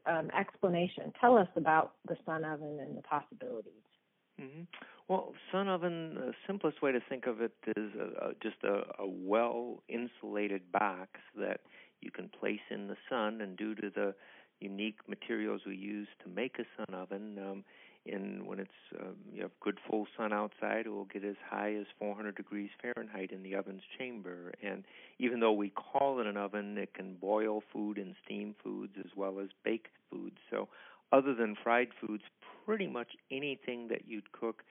[0.05, 1.11] um, explanation.
[1.19, 3.71] Tell us about the sun oven and the possibilities.
[4.39, 4.63] Mm-hmm.
[5.07, 9.01] Well, sun oven, the simplest way to think of it is a, a, just a,
[9.01, 11.61] a well insulated box that
[12.01, 14.15] you can place in the sun, and due to the
[14.59, 17.63] unique materials we use to make a sun oven, um,
[18.05, 21.75] in when it's uh, you have good full sun outside, it will get as high
[21.75, 24.53] as 400 degrees Fahrenheit in the oven's chamber.
[24.63, 24.83] And
[25.19, 29.11] even though we call it an oven, it can boil food and steam foods as
[29.15, 30.37] well as bake foods.
[30.49, 30.67] So,
[31.11, 32.23] other than fried foods,
[32.65, 34.63] pretty much anything that you'd cook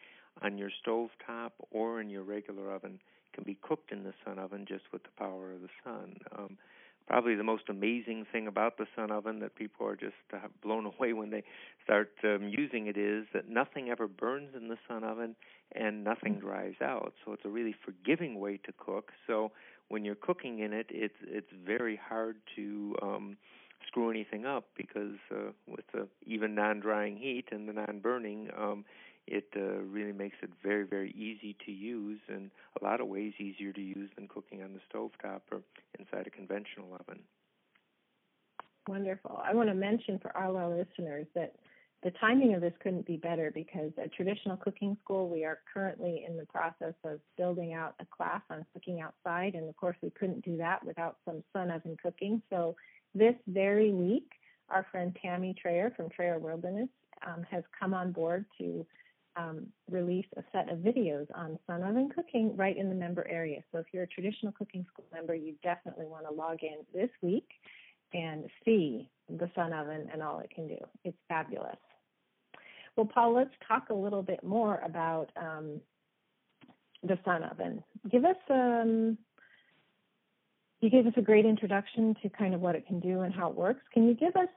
[0.43, 2.99] on your stove top or in your regular oven
[3.35, 6.17] can be cooked in the sun oven just with the power of the sun.
[6.37, 6.59] Um,
[7.11, 10.87] probably the most amazing thing about the sun oven that people are just uh, blown
[10.99, 11.43] away when they
[11.83, 15.35] start um, using it is that nothing ever burns in the sun oven
[15.75, 16.41] and nothing mm.
[16.41, 17.13] dries out.
[17.25, 19.11] So it's a really forgiving way to cook.
[19.27, 19.51] So
[19.89, 23.37] when you're cooking in it, it's it's very hard to um,
[23.89, 28.85] screw anything up because uh, with the even non-drying heat and the non-burning, um,
[29.27, 33.33] it uh, really makes it very, very easy to use, and a lot of ways
[33.39, 35.63] easier to use than cooking on the stove top or
[35.99, 37.21] inside a conventional oven.
[38.89, 39.41] Wonderful.
[39.45, 41.55] I want to mention for all our listeners that
[42.03, 46.25] the timing of this couldn't be better because at traditional cooking school, we are currently
[46.27, 49.55] in the process of building out a class on cooking outside.
[49.55, 52.43] And of course, we couldn't do that without some sun oven cooking.
[52.51, 52.75] So,
[53.15, 54.31] this very week,
[54.71, 56.89] our friend Tammy Trayer from Trayer Wilderness
[57.27, 58.87] um, has come on board to
[59.37, 63.63] um, release a set of videos on sun oven cooking right in the member area.
[63.73, 67.11] So if you're a traditional cooking school member, you definitely want to log in this
[67.23, 67.49] week
[68.13, 70.79] and see the sun oven and all it can do.
[71.05, 71.77] It's fabulous.
[72.97, 75.81] Well, Paul, let's talk a little bit more about um,
[77.03, 77.83] the sun oven.
[78.11, 79.17] Give us um,
[80.81, 83.51] you gave us a great introduction to kind of what it can do and how
[83.51, 83.83] it works.
[83.93, 84.49] Can you give us,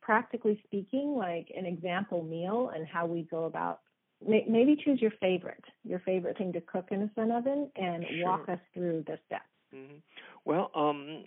[0.00, 3.80] practically speaking, like an example meal and how we go about
[4.26, 8.26] maybe choose your favorite, your favorite thing to cook in a sun oven, and sure.
[8.26, 9.44] walk us through the steps.
[9.74, 9.96] Mm-hmm.
[10.44, 11.24] Well, um,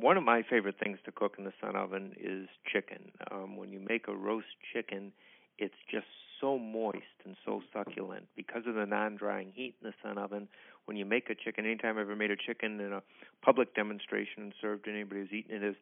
[0.00, 3.12] one of my favorite things to cook in the sun oven is chicken.
[3.30, 5.12] Um, when you make a roast chicken,
[5.58, 6.06] it's just
[6.40, 10.48] so moist and so succulent because of the non-drying heat in the sun oven.
[10.84, 13.02] When you make a chicken, anytime I ever made a chicken in a
[13.42, 15.74] public demonstration and served anybody who's eaten it, has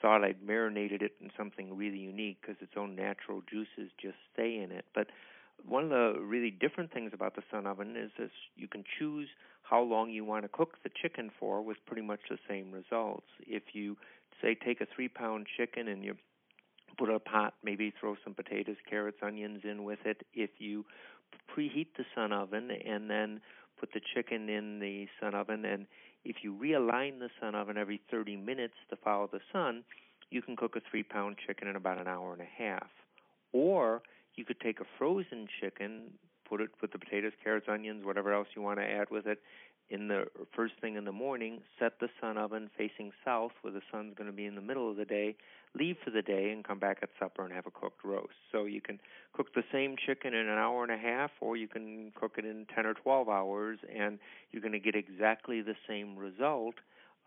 [0.00, 4.60] thought I'd marinated it in something really unique because its own natural juices just stay
[4.62, 4.86] in it.
[4.94, 5.08] But
[5.66, 9.28] one of the really different things about the sun oven is that you can choose
[9.62, 13.26] how long you want to cook the chicken for with pretty much the same results.
[13.46, 13.96] If you
[14.42, 16.16] say take a three pound chicken and you
[16.98, 20.26] put a pot, maybe throw some potatoes, carrots, onions in with it.
[20.34, 20.84] If you
[21.56, 23.40] preheat the sun oven and then
[23.78, 25.86] put the chicken in the sun oven, and
[26.24, 29.84] if you realign the sun oven every 30 minutes to follow the sun,
[30.30, 32.88] you can cook a three pound chicken in about an hour and a half.
[33.52, 34.02] Or
[34.34, 36.12] you could take a frozen chicken,
[36.48, 39.40] put it with the potatoes, carrots, onions, whatever else you want to add with it,
[39.90, 43.82] in the first thing in the morning, set the sun oven facing south where the
[43.90, 45.34] sun's going to be in the middle of the day,
[45.74, 48.34] leave for the day and come back at supper and have a cooked roast.
[48.52, 49.00] So you can
[49.32, 52.44] cook the same chicken in an hour and a half or you can cook it
[52.44, 54.20] in 10 or 12 hours and
[54.52, 56.76] you're going to get exactly the same result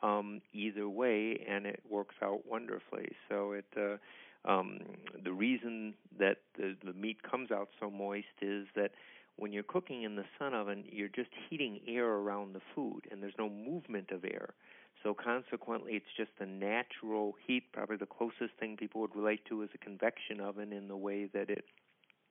[0.02, 3.10] um either way and it works out wonderfully.
[3.30, 3.98] So it uh
[4.46, 4.80] um
[5.24, 8.92] the reason that the the meat comes out so moist is that
[9.36, 13.22] when you're cooking in the sun oven, you're just heating air around the food, and
[13.22, 14.54] there's no movement of air.
[15.02, 17.64] So consequently, it's just a natural heat.
[17.74, 21.26] Probably the closest thing people would relate to is a convection oven in the way
[21.34, 21.66] that it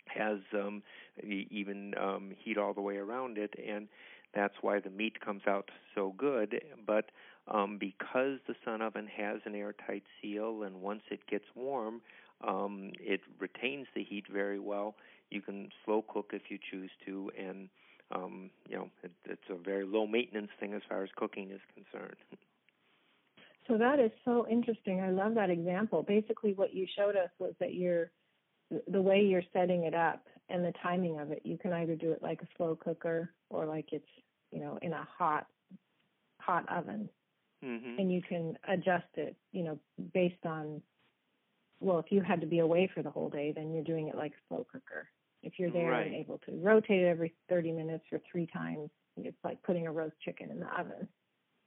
[0.06, 0.82] has um,
[1.22, 3.88] even um, heat all the way around it, and
[4.34, 6.62] that's why the meat comes out so good.
[6.86, 7.06] But
[7.48, 12.00] um, because the sun oven has an airtight seal, and once it gets warm,
[12.46, 14.94] um, it retains the heat very well.
[15.30, 17.68] You can slow cook if you choose to, and
[18.14, 21.60] um, you know it, it's a very low maintenance thing as far as cooking is
[21.74, 22.16] concerned.
[23.68, 25.00] So that is so interesting.
[25.00, 26.02] I love that example.
[26.02, 28.10] Basically, what you showed us was that you're
[28.88, 31.42] the way you're setting it up and the timing of it.
[31.44, 34.04] You can either do it like a slow cooker or like it's
[34.50, 35.46] you know in a hot
[36.40, 37.08] hot oven,
[37.64, 37.98] mm-hmm.
[37.98, 39.78] and you can adjust it you know
[40.12, 40.82] based on
[41.82, 44.14] well, if you had to be away for the whole day, then you're doing it
[44.14, 45.08] like a slow cooker.
[45.42, 46.06] If you're there right.
[46.06, 49.92] and able to rotate it every 30 minutes or three times, it's like putting a
[49.92, 51.08] roast chicken in the oven.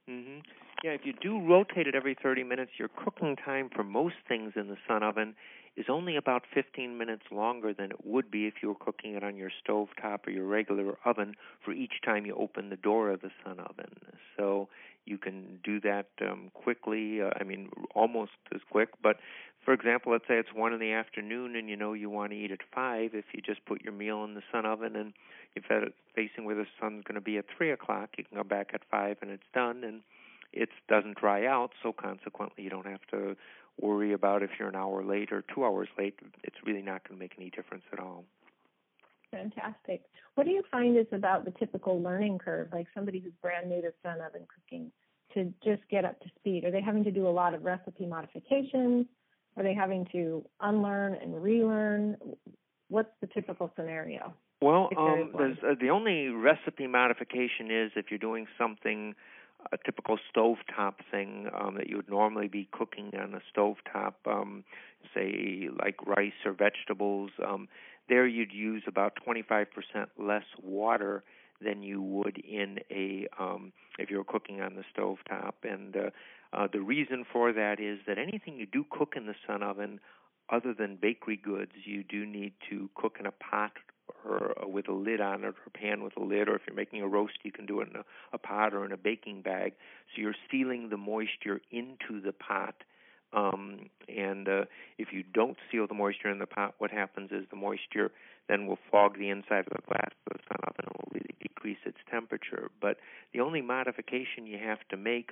[0.09, 0.43] Mhm.
[0.83, 4.53] Yeah, if you do rotate it every 30 minutes, your cooking time for most things
[4.55, 5.35] in the sun oven
[5.75, 9.23] is only about 15 minutes longer than it would be if you were cooking it
[9.23, 13.09] on your stove top or your regular oven for each time you open the door
[13.09, 13.91] of the sun oven.
[14.37, 14.69] So
[15.05, 17.21] you can do that um, quickly.
[17.21, 18.89] Uh, I mean, almost as quick.
[19.01, 19.17] But
[19.63, 22.37] for example, let's say it's one in the afternoon and you know you want to
[22.37, 23.11] eat at five.
[23.13, 25.13] If you just put your meal in the sun oven and
[25.55, 28.37] you've had it facing where the sun's going to be at three o'clock, you can
[28.37, 30.01] go back at five and it's done and
[30.53, 31.71] it doesn't dry out.
[31.81, 33.35] So consequently, you don't have to
[33.79, 36.19] worry about if you're an hour late or two hours late.
[36.43, 38.23] It's really not going to make any difference at all.
[39.35, 40.03] Fantastic.
[40.35, 43.81] What do you find is about the typical learning curve, like somebody who's brand new
[43.81, 44.91] to sun oven cooking,
[45.33, 46.63] to just get up to speed?
[46.63, 49.07] Are they having to do a lot of recipe modifications?
[49.57, 52.17] Are they having to unlearn and relearn?
[52.87, 54.33] What's the typical scenario?
[54.61, 59.15] Well, um, there's, uh, the only recipe modification is if you're doing something
[59.71, 64.63] a typical stovetop thing um, that you would normally be cooking on a stovetop, um,
[65.13, 67.31] say like rice or vegetables.
[67.45, 67.67] Um,
[68.09, 69.67] there you'd use about 25%
[70.17, 71.23] less water
[71.61, 75.53] than you would in a um, if you were cooking on the stovetop.
[75.63, 76.09] And uh,
[76.53, 79.99] uh, the reason for that is that anything you do cook in the sun oven,
[80.49, 83.71] other than bakery goods, you do need to cook in a pot
[84.23, 86.75] or with a lid on it, or a pan with a lid, or if you're
[86.75, 89.41] making a roast, you can do it in a, a pot or in a baking
[89.41, 89.73] bag.
[90.13, 92.75] So you're sealing the moisture into the pot.
[93.33, 94.65] Um, and uh,
[94.97, 98.11] if you don't seal the moisture in the pot, what happens is the moisture
[98.47, 101.11] then will fog the inside of the glass of the sun oven and it will
[101.11, 102.69] really decrease its temperature.
[102.79, 102.97] But
[103.33, 105.31] the only modification you have to make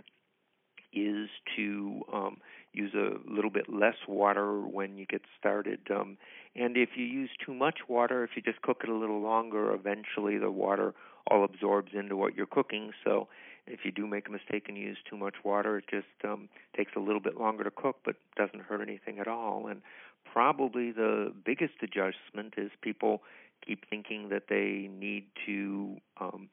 [0.91, 2.37] is to um,
[2.71, 5.79] use a little bit less water when you get started.
[5.89, 6.17] Um,
[6.55, 9.73] and if you use too much water, if you just cook it a little longer,
[9.73, 10.93] eventually the water
[11.27, 12.91] all absorbs into what you're cooking.
[13.03, 13.27] So
[13.67, 16.93] if you do make a mistake and use too much water, it just um, takes
[16.95, 19.67] a little bit longer to cook, but doesn't hurt anything at all.
[19.67, 19.81] And
[20.31, 23.21] probably the biggest adjustment is people
[23.65, 26.49] keep thinking that they need to um,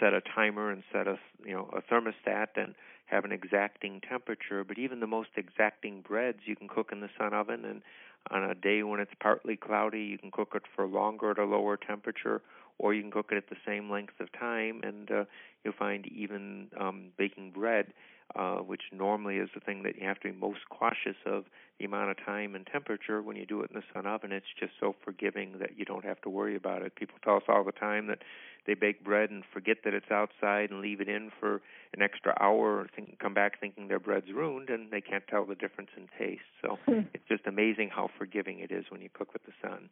[0.00, 2.74] set a timer and set a you know a thermostat and
[3.06, 4.64] have an exacting temperature.
[4.64, 7.82] But even the most exacting breads you can cook in the sun oven, and
[8.30, 11.44] on a day when it's partly cloudy, you can cook it for longer at a
[11.44, 12.42] lower temperature,
[12.78, 15.24] or you can cook it at the same length of time, and uh,
[15.66, 17.92] you'll find even um, baking bread
[18.34, 21.44] uh, which normally is the thing that you have to be most cautious of
[21.78, 24.32] the amount of time and temperature when you do it in the sun oven.
[24.32, 26.96] It's just so forgiving that you don't have to worry about it.
[26.96, 28.18] People tell us all the time that
[28.66, 31.62] they bake bread and forget that it's outside and leave it in for
[31.94, 35.44] an extra hour or think, come back thinking their bread's ruined and they can't tell
[35.44, 36.42] the difference in taste.
[36.62, 36.78] So
[37.14, 39.88] it's just amazing how forgiving it is when you cook with the sun.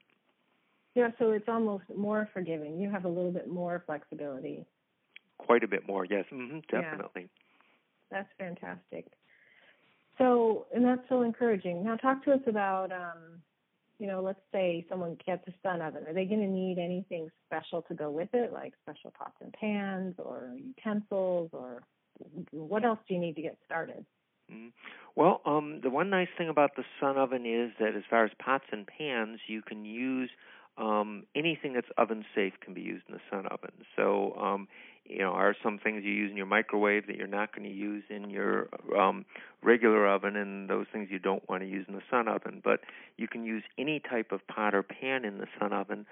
[0.97, 2.79] Yeah, so it's almost more forgiving.
[2.79, 4.65] You have a little bit more flexibility.
[5.39, 7.23] Quite a bit more, yes, mm-hmm, definitely.
[7.23, 7.29] Yeah.
[8.11, 9.07] That's fantastic.
[10.19, 11.85] So, and that's so encouraging.
[11.85, 13.43] Now, talk to us about, um,
[13.99, 16.05] you know, let's say someone gets a sun oven.
[16.07, 19.53] Are they going to need anything special to go with it, like special pots and
[19.53, 21.83] pans or utensils, or
[22.53, 24.05] what else do you need to get started?
[24.53, 24.69] Mm-hmm.
[25.17, 28.31] Well, um, the one nice thing about the sun oven is that as far as
[28.39, 30.31] pots and pans, you can use
[30.77, 33.73] um, anything that's oven safe can be used in the sun oven.
[33.97, 34.69] So, um,
[35.07, 37.75] you know, are some things you use in your microwave that you're not going to
[37.75, 39.25] use in your um,
[39.63, 42.61] regular oven, and those things you don't want to use in the sun oven.
[42.65, 42.81] But
[43.17, 46.07] you can use any type of pot or pan in the sun oven.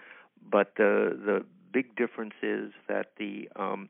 [0.51, 3.89] But the the big difference is that the um,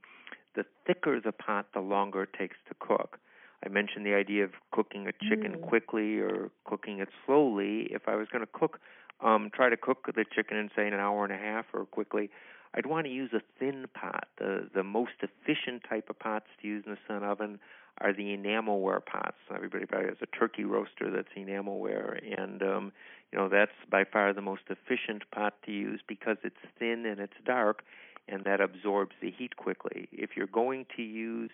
[0.54, 3.18] the thicker the pot, the longer it takes to cook.
[3.64, 5.68] I mentioned the idea of cooking a chicken mm.
[5.68, 7.88] quickly or cooking it slowly.
[7.90, 8.80] If I was going to cook,
[9.20, 12.28] um, try to cook the chicken in say an hour and a half or quickly,
[12.74, 14.28] I'd want to use a thin pot.
[14.38, 17.58] The the most efficient type of pots to use in the sun oven
[17.98, 19.36] are the enamelware pots.
[19.54, 22.92] Everybody probably has a turkey roaster that's enamelware, and um,
[23.30, 27.20] you know that's by far the most efficient pot to use because it's thin and
[27.20, 27.82] it's dark,
[28.28, 30.08] and that absorbs the heat quickly.
[30.12, 31.50] If you're going to use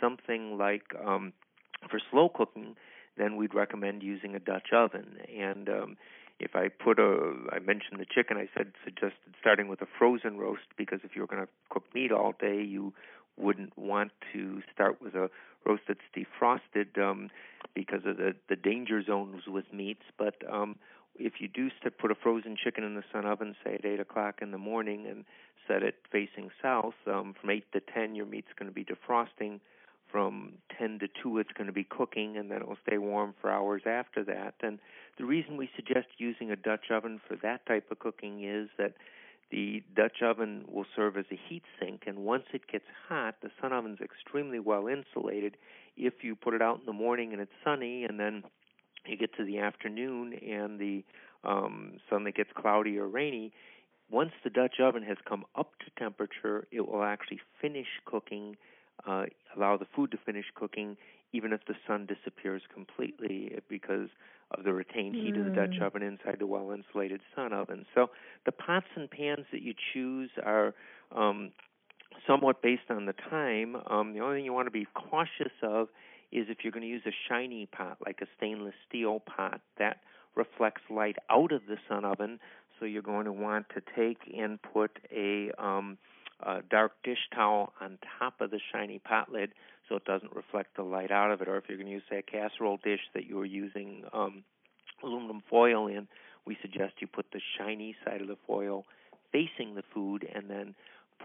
[0.00, 1.32] something like um,
[1.90, 2.76] for slow cooking,
[3.16, 5.18] then we'd recommend using a Dutch oven.
[5.38, 5.96] And um,
[6.40, 10.38] if I put a, I mentioned the chicken, I said suggested starting with a frozen
[10.38, 12.92] roast because if you're going to cook meat all day, you
[13.36, 15.30] wouldn't want to start with a
[15.66, 17.30] roast that's defrosted um,
[17.74, 20.04] because of the the danger zones with meats.
[20.18, 20.76] But um,
[21.18, 24.00] if you do st- put a frozen chicken in the sun oven, say at eight
[24.00, 25.24] o'clock in the morning, and
[25.68, 29.60] set it facing south, um, from eight to ten, your meat's going to be defrosting
[30.10, 33.34] from 10 to 2 it's going to be cooking and then it will stay warm
[33.40, 34.54] for hours after that.
[34.62, 34.78] And
[35.18, 38.94] the reason we suggest using a dutch oven for that type of cooking is that
[39.50, 43.50] the dutch oven will serve as a heat sink and once it gets hot the
[43.60, 45.56] sun oven's extremely well insulated.
[45.96, 48.44] If you put it out in the morning and it's sunny and then
[49.06, 51.04] you get to the afternoon and the
[51.42, 53.52] um suddenly gets cloudy or rainy
[54.10, 58.56] once the dutch oven has come up to temperature it will actually finish cooking
[59.06, 59.24] uh,
[59.56, 60.96] allow the food to finish cooking
[61.32, 64.08] even if the sun disappears completely because
[64.50, 65.40] of the retained heat mm.
[65.40, 65.82] of the Dutch mm.
[65.82, 67.86] oven inside the well insulated sun oven.
[67.94, 68.10] So
[68.46, 70.74] the pots and pans that you choose are
[71.14, 71.52] um,
[72.26, 73.76] somewhat based on the time.
[73.88, 75.88] Um, the only thing you want to be cautious of
[76.32, 79.98] is if you're going to use a shiny pot like a stainless steel pot that
[80.36, 82.38] reflects light out of the sun oven.
[82.78, 85.98] So you're going to want to take and put a um,
[86.42, 89.50] a dark dish towel on top of the shiny pot lid
[89.88, 91.48] so it doesn't reflect the light out of it.
[91.48, 94.44] Or if you're going to use, say, a casserole dish that you're using um,
[95.02, 96.06] aluminum foil in,
[96.46, 98.86] we suggest you put the shiny side of the foil
[99.32, 100.74] facing the food and then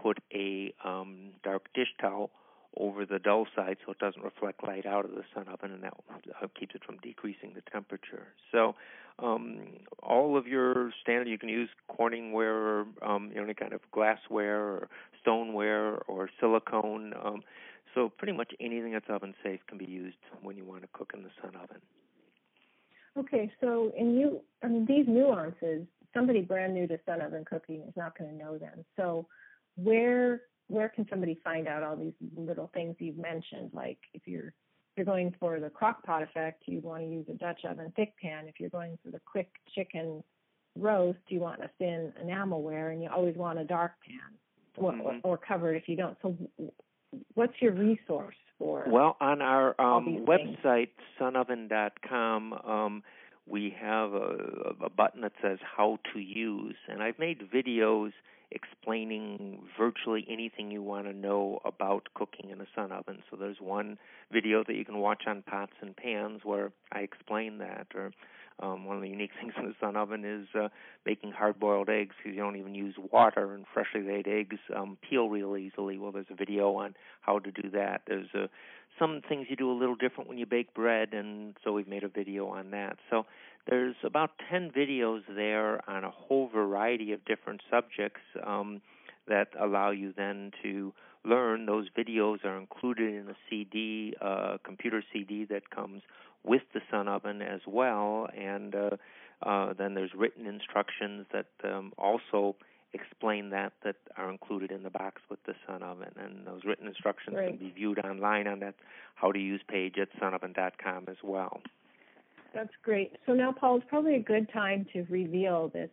[0.00, 2.30] put a um, dark dish towel
[2.78, 5.82] over the dull side so it doesn't reflect light out of the sun oven and
[5.82, 5.94] that
[6.42, 8.28] uh, keeps it from decreasing the temperature.
[8.52, 8.74] So
[9.18, 9.60] um,
[10.02, 13.80] all of your standard you can use Corningware or um, you know, any kind of
[13.92, 14.88] glassware or
[15.20, 17.14] stoneware or silicone.
[17.22, 17.42] Um,
[17.94, 21.12] so pretty much anything that's oven safe can be used when you want to cook
[21.14, 21.80] in the sun oven.
[23.18, 27.82] Okay, so in you, I mean these nuances, somebody brand new to sun oven cooking
[27.88, 28.84] is not going to know them.
[28.96, 29.26] So
[29.76, 33.70] where where can somebody find out all these little things you've mentioned?
[33.72, 37.26] Like if you're if you're going for the crock pot effect, you want to use
[37.28, 38.46] a Dutch oven thick pan.
[38.48, 40.22] If you're going for the quick chicken
[40.78, 44.36] roast, you want a thin enamelware, and you always want a dark pan
[44.76, 45.02] or, mm-hmm.
[45.02, 46.16] or, or covered if you don't.
[46.22, 46.36] So,
[47.34, 48.84] what's your resource for?
[48.88, 50.88] Well, on our um, website,
[51.20, 53.02] sunoven.com, um,
[53.48, 58.12] we have a, a button that says "How to Use," and I've made videos
[58.50, 63.22] explaining virtually anything you want to know about cooking in a sun oven.
[63.30, 63.98] So there's one
[64.32, 67.88] video that you can watch on pots and pans where I explain that.
[67.94, 68.12] Or
[68.60, 70.68] um, one of the unique things in the sun oven is uh,
[71.04, 75.28] making hard-boiled eggs because you don't even use water, and freshly laid eggs um, peel
[75.28, 75.98] real easily.
[75.98, 78.02] Well, there's a video on how to do that.
[78.06, 78.48] There's a
[78.98, 82.04] some things you do a little different when you bake bread, and so we've made
[82.04, 82.96] a video on that.
[83.10, 83.26] So
[83.68, 88.80] there's about 10 videos there on a whole variety of different subjects um,
[89.28, 90.92] that allow you then to
[91.24, 91.66] learn.
[91.66, 96.02] Those videos are included in a CD, uh, computer CD that comes
[96.44, 98.90] with the Sun Oven as well, and uh,
[99.42, 102.54] uh, then there's written instructions that um, also
[102.96, 106.86] explain that that are included in the box with the Sun Oven, and those written
[106.88, 107.58] instructions Great.
[107.58, 108.74] can be viewed online on that
[109.14, 111.60] how to use page at sunoven.com as well.
[112.54, 113.12] That's great.
[113.26, 115.90] So now, Paul, it's probably a good time to reveal this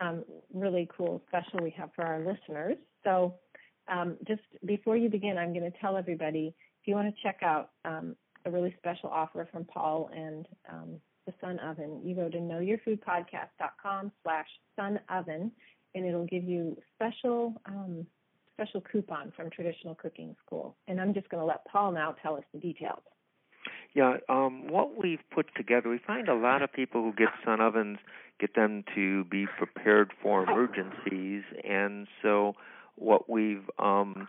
[0.00, 2.76] um, really cool special we have for our listeners.
[3.04, 3.34] So,
[3.86, 7.40] um, just before you begin, I'm going to tell everybody if you want to check
[7.42, 12.00] out um, a really special offer from Paul and um, the Sun Oven.
[12.04, 15.52] You go to knowyourfoodpodcast.com slash Sun Oven,
[15.94, 18.06] and it'll give you special um,
[18.54, 20.76] special coupon from Traditional Cooking School.
[20.86, 23.02] And I'm just going to let Paul now tell us the details.
[23.94, 27.60] Yeah, um, what we've put together, we find a lot of people who get sun
[27.60, 27.98] ovens
[28.40, 32.54] get them to be prepared for emergencies, and so
[32.96, 34.28] what we've um,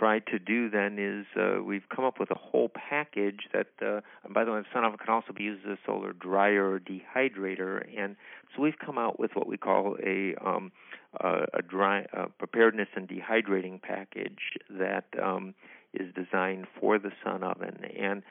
[0.00, 4.00] tried to do then is uh, we've come up with a whole package that, uh,
[4.24, 6.72] and by the way, the sun oven can also be used as a solar dryer
[6.72, 8.16] or dehydrator, and
[8.56, 10.72] so we've come out with what we call a um,
[11.22, 15.54] uh, a dry uh, preparedness and dehydrating package that um,
[15.92, 18.22] is designed for the sun oven, and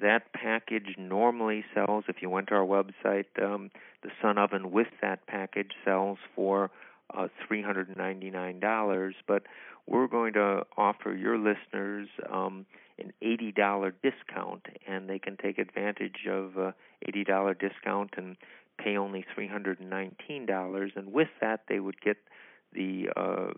[0.00, 3.26] that package normally sells if you went to our website.
[3.42, 3.70] Um,
[4.02, 6.70] the sun oven with that package sells for
[7.16, 9.42] uh, $399, but
[9.86, 12.66] we're going to offer your listeners um,
[12.98, 16.74] an $80 discount, and they can take advantage of a
[17.06, 18.36] $80 discount and
[18.78, 20.96] pay only $319.
[20.96, 22.18] And with that, they would get
[22.72, 23.52] the uh,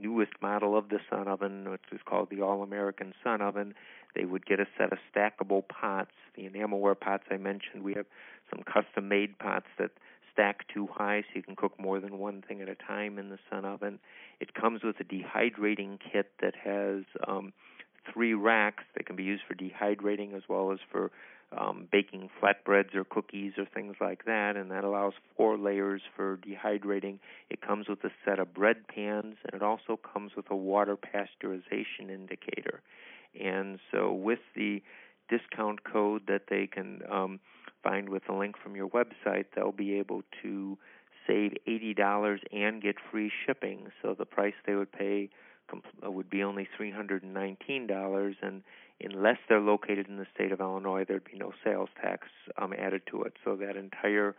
[0.00, 3.74] newest model of the sun oven, which is called the All American Sun Oven.
[4.14, 7.82] They would get a set of stackable pots, the enamelware pots I mentioned.
[7.82, 8.06] We have
[8.50, 9.90] some custom made pots that
[10.36, 13.30] stack too high so you can cook more than one thing at a time in
[13.30, 13.98] the sun oven.
[14.38, 17.54] It comes with a dehydrating kit that has um,
[18.12, 21.10] three racks that can be used for dehydrating as well as for
[21.56, 26.38] um, baking flatbreads or cookies or things like that, and that allows four layers for
[26.38, 27.18] dehydrating.
[27.50, 30.96] It comes with a set of bread pans, and it also comes with a water
[30.96, 32.82] pasteurization indicator.
[33.40, 34.82] And so, with the
[35.28, 37.40] discount code that they can um,
[37.86, 40.76] find with a link from your website, they'll be able to
[41.26, 43.88] save $80 and get free shipping.
[44.02, 45.30] So the price they would pay
[46.02, 48.62] would be only $319 and
[49.00, 53.02] unless they're located in the state of Illinois, there'd be no sales tax um, added
[53.10, 53.34] to it.
[53.44, 54.34] So that entire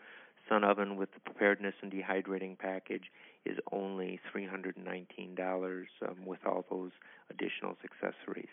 [0.50, 3.12] sun oven with the preparedness and dehydrating package
[3.46, 6.92] is only $319 um, with all those
[7.30, 8.48] additional accessories.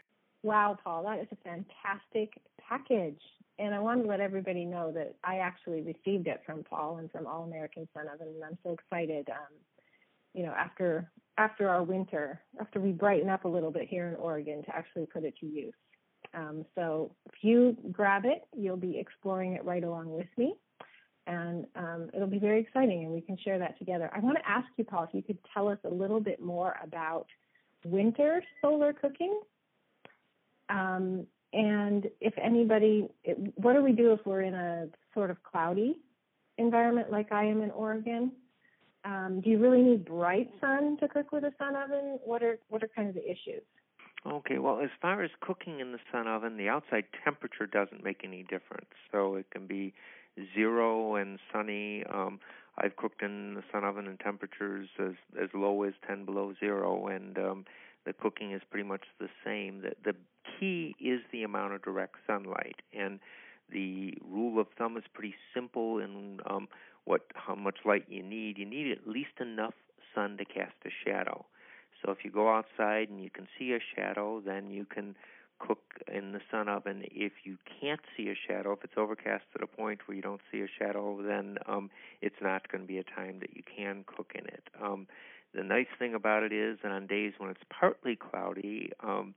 [0.44, 3.18] Wow, Paul, that is a fantastic package.
[3.58, 7.10] And I want to let everybody know that I actually received it from Paul and
[7.10, 9.26] from All American Sun Oven, and I'm so excited.
[9.30, 9.56] Um,
[10.34, 14.16] you know, after after our winter, after we brighten up a little bit here in
[14.16, 15.72] Oregon, to actually put it to use.
[16.34, 20.56] Um, so if you grab it, you'll be exploring it right along with me,
[21.26, 24.10] and um, it'll be very exciting, and we can share that together.
[24.14, 26.76] I want to ask you, Paul, if you could tell us a little bit more
[26.82, 27.28] about
[27.82, 29.40] winter solar cooking.
[30.94, 33.08] Um, and if anybody,
[33.54, 35.98] what do we do if we're in a sort of cloudy
[36.58, 38.32] environment like I am in Oregon?
[39.04, 42.18] Um, do you really need bright sun to cook with a sun oven?
[42.24, 43.62] What are what are kind of the issues?
[44.26, 48.22] Okay, well, as far as cooking in the sun oven, the outside temperature doesn't make
[48.24, 48.88] any difference.
[49.12, 49.92] So it can be
[50.54, 52.02] zero and sunny.
[52.10, 52.40] Um,
[52.78, 57.06] I've cooked in the sun oven in temperatures as as low as 10 below zero,
[57.06, 57.64] and um,
[58.06, 59.82] the cooking is pretty much the same.
[59.82, 60.16] The, the
[60.58, 63.20] key is the amount of direct sunlight, and
[63.72, 66.68] the rule of thumb is pretty simple in um,
[67.04, 68.58] what how much light you need.
[68.58, 69.74] You need at least enough
[70.14, 71.44] sun to cast a shadow.
[72.04, 75.16] So if you go outside and you can see a shadow, then you can
[75.58, 75.80] cook
[76.12, 77.04] in the sun oven.
[77.10, 80.40] If you can't see a shadow, if it's overcast to the point where you don't
[80.52, 81.90] see a shadow, then um,
[82.20, 84.64] it's not going to be a time that you can cook in it.
[84.82, 85.06] Um,
[85.54, 89.34] the nice thing about it is that on days when it's partly cloudy, um,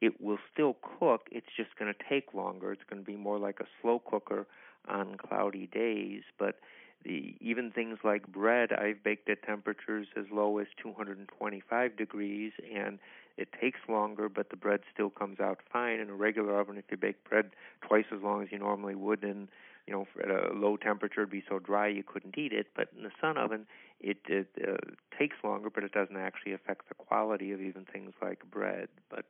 [0.00, 1.28] it will still cook.
[1.30, 2.72] It's just going to take longer.
[2.72, 4.46] It's going to be more like a slow cooker
[4.88, 6.22] on cloudy days.
[6.38, 6.56] But
[7.04, 12.98] the even things like bread, I've baked at temperatures as low as 225 degrees, and
[13.36, 16.00] it takes longer, but the bread still comes out fine.
[16.00, 19.22] In a regular oven, if you bake bread twice as long as you normally would,
[19.22, 19.48] and
[19.86, 22.66] you know, at a low temperature, it'd be so dry you couldn't eat it.
[22.76, 23.66] But in the sun oven,
[24.00, 24.76] it, it uh,
[25.18, 28.88] takes longer, but it doesn't actually affect the quality of even things like bread.
[29.08, 29.24] But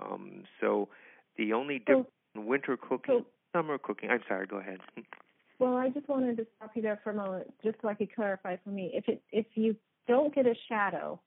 [0.00, 0.88] um, so
[1.36, 4.10] the only difference in winter cooking, so, summer cooking.
[4.10, 4.46] I'm sorry.
[4.46, 4.78] Go ahead.
[5.58, 8.14] well, I just wanted to stop you there for a moment, just so I could
[8.14, 8.90] clarify for me.
[8.94, 9.76] If it if you
[10.06, 11.20] don't get a shadow,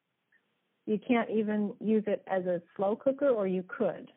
[0.86, 4.12] you can't even use it as a slow cooker, or you could.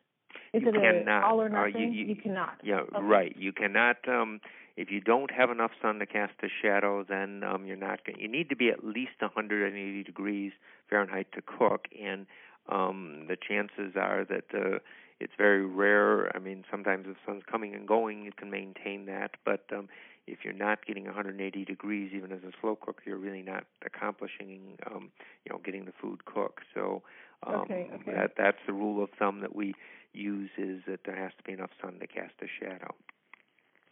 [0.53, 1.23] Is you it cannot.
[1.23, 1.75] all or nothing?
[1.75, 2.59] Uh, you, you, you, cannot.
[2.63, 3.01] Yeah, okay.
[3.01, 3.35] right.
[3.37, 3.97] You cannot.
[4.07, 4.39] Um,
[4.77, 8.19] if you don't have enough sun to cast a shadow, then um, you're not going.
[8.19, 10.51] You need to be at least 180 degrees
[10.89, 12.25] Fahrenheit to cook, and
[12.69, 14.79] um, the chances are that uh,
[15.19, 16.35] it's very rare.
[16.35, 19.87] I mean, sometimes if the sun's coming and going, you can maintain that, but um,
[20.27, 24.77] if you're not getting 180 degrees, even as a slow cooker, you're really not accomplishing,
[24.87, 25.11] um,
[25.45, 26.63] you know, getting the food cooked.
[26.73, 27.03] So
[27.45, 28.11] um, okay, okay.
[28.11, 29.73] that that's the rule of thumb that we
[30.13, 32.93] use is that there has to be enough sun to cast a shadow.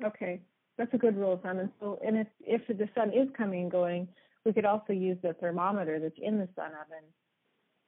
[0.03, 0.41] Okay,
[0.77, 1.59] that's a good rule of thumb.
[1.59, 4.07] And so, and if if the sun is coming and going,
[4.43, 7.03] we could also use the thermometer that's in the sun oven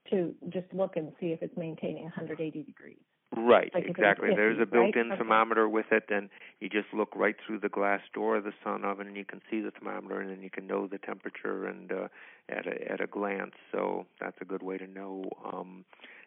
[0.10, 2.98] to just look and see if it's maintaining 180 degrees.
[3.36, 4.30] Right, Like exactly.
[4.30, 5.18] 50, There's a built-in Okay.
[5.18, 6.30] thermometer with it, and
[6.62, 9.42] you just look right through the glass door of the sun oven, and you can
[9.50, 12.08] see the thermometer, and then you can know the temperature and uh,
[12.48, 13.56] at a at a glance.
[13.72, 15.24] So that's a good way to know.
[15.52, 15.84] Um,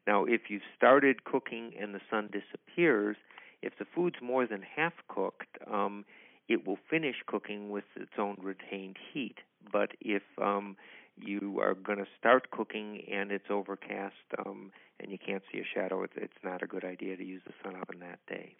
[0.07, 3.17] now, if you've started cooking and the sun disappears,
[3.63, 6.05] if the food's more than half cooked, um,
[6.49, 9.37] it will finish cooking with its own retained heat.
[9.73, 10.77] But if um,
[11.21, 14.15] you are going to start cooking and it's overcast
[14.47, 17.43] um, and you can't see a shadow, it's, it's not a good idea to use
[17.47, 18.57] the sun oven that day.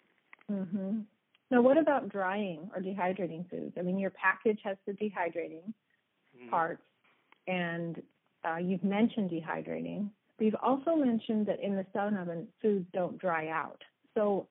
[0.49, 0.99] hmm
[1.51, 3.75] Now, what about drying or dehydrating foods?
[3.77, 5.73] I mean, your package has the dehydrating
[6.35, 6.49] Mhm.
[6.49, 6.83] parts,
[7.47, 8.01] and
[8.47, 10.09] uh, you've mentioned dehydrating.
[10.37, 13.81] But you've also mentioned that in the sun oven, foods don't dry out.
[14.15, 14.47] So,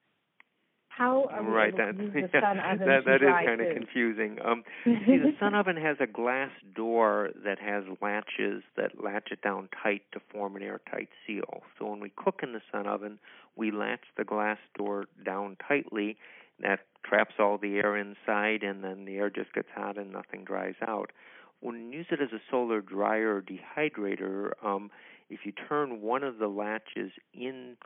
[0.98, 3.74] how are we Right, that to use the sun oven that, that is kind of
[3.74, 4.38] confusing.
[4.44, 9.40] Um, see, the sun oven has a glass door that has latches that latch it
[9.40, 11.62] down tight to form an airtight seal.
[11.78, 13.18] So when we cook in the sun oven,
[13.56, 16.16] we latch the glass door down tightly.
[16.60, 20.44] That traps all the air inside, and then the air just gets hot and nothing
[20.44, 21.12] dries out.
[21.60, 24.90] When you use it as a solar dryer or dehydrator, um,
[25.30, 27.76] if you turn one of the latches in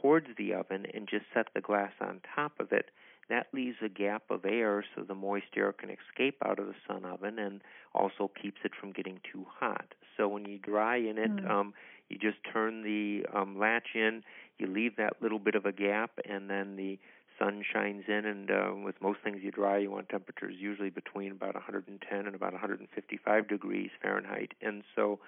[0.00, 2.90] towards the oven and just set the glass on top of it,
[3.28, 6.74] that leaves a gap of air so the moist air can escape out of the
[6.86, 7.62] sun oven and
[7.94, 9.94] also keeps it from getting too hot.
[10.16, 11.50] So when you dry in it, Mm.
[11.50, 11.74] um,
[12.10, 14.22] you just turn the um, latch in,
[14.58, 16.98] you leave that little bit of a gap, and then the
[17.38, 18.26] sun shines in.
[18.26, 22.34] And uh, with most things you dry, you want temperatures usually between about 110 and
[22.36, 24.52] about 155 degrees Fahrenheit.
[24.60, 25.18] And so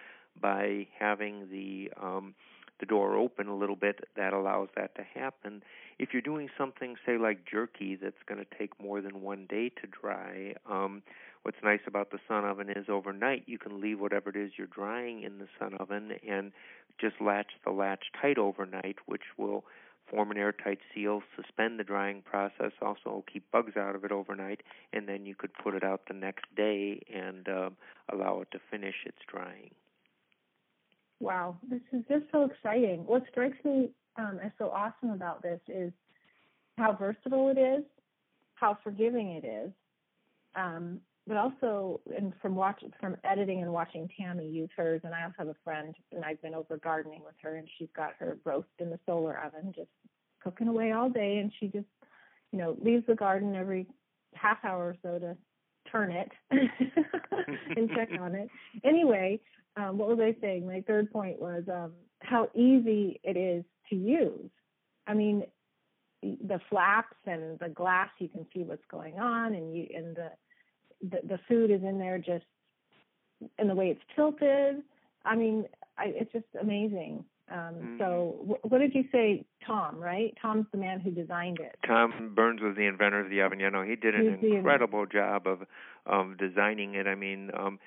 [0.41, 2.35] by having the um,
[2.81, 5.63] the door open a little bit, that allows that to happen.
[5.99, 9.71] If you're doing something, say like jerky, that's going to take more than one day
[9.81, 11.03] to dry, um,
[11.43, 14.67] what's nice about the sun oven is overnight you can leave whatever it is you're
[14.67, 16.51] drying in the sun oven and
[17.01, 19.65] just latch the latch tight overnight, which will
[20.11, 24.63] form an airtight seal, suspend the drying process, also keep bugs out of it overnight,
[24.93, 27.71] and then you could put it out the next day and uh,
[28.13, 29.71] allow it to finish its drying.
[31.21, 33.07] Wow, this is just so exciting.
[33.07, 35.93] What strikes me um, as so awesome about this is
[36.79, 37.85] how versatile it is,
[38.55, 39.73] how forgiving it is,
[40.55, 45.25] um, but also, and from watching, from editing and watching Tammy use hers, and I
[45.25, 48.39] also have a friend, and I've been over gardening with her, and she's got her
[48.45, 49.89] roast in the solar oven, just
[50.43, 51.87] cooking away all day, and she just,
[52.53, 53.87] you know, leaves the garden every
[54.35, 55.37] half hour or so to
[55.91, 58.49] turn it and check on it.
[58.85, 59.41] Anyway,
[59.77, 60.67] um, what was I saying?
[60.67, 64.51] My third point was um, how easy it is to use.
[65.07, 65.45] I mean,
[66.23, 70.31] the flaps and the glass, you can see what's going on, and you and the
[71.03, 72.45] the, the food is in there just
[73.59, 74.83] and the way it's tilted.
[75.25, 75.67] I mean,
[75.99, 77.25] I, it's just amazing.
[77.53, 79.99] Um, So, wh- what did you say, Tom?
[80.01, 80.37] Right?
[80.41, 81.77] Tom's the man who designed it.
[81.87, 83.61] Tom Burns was the inventor of the oven.
[83.61, 85.61] You know, he did an incredible job of
[86.07, 87.07] um, designing it.
[87.07, 87.79] I mean, um,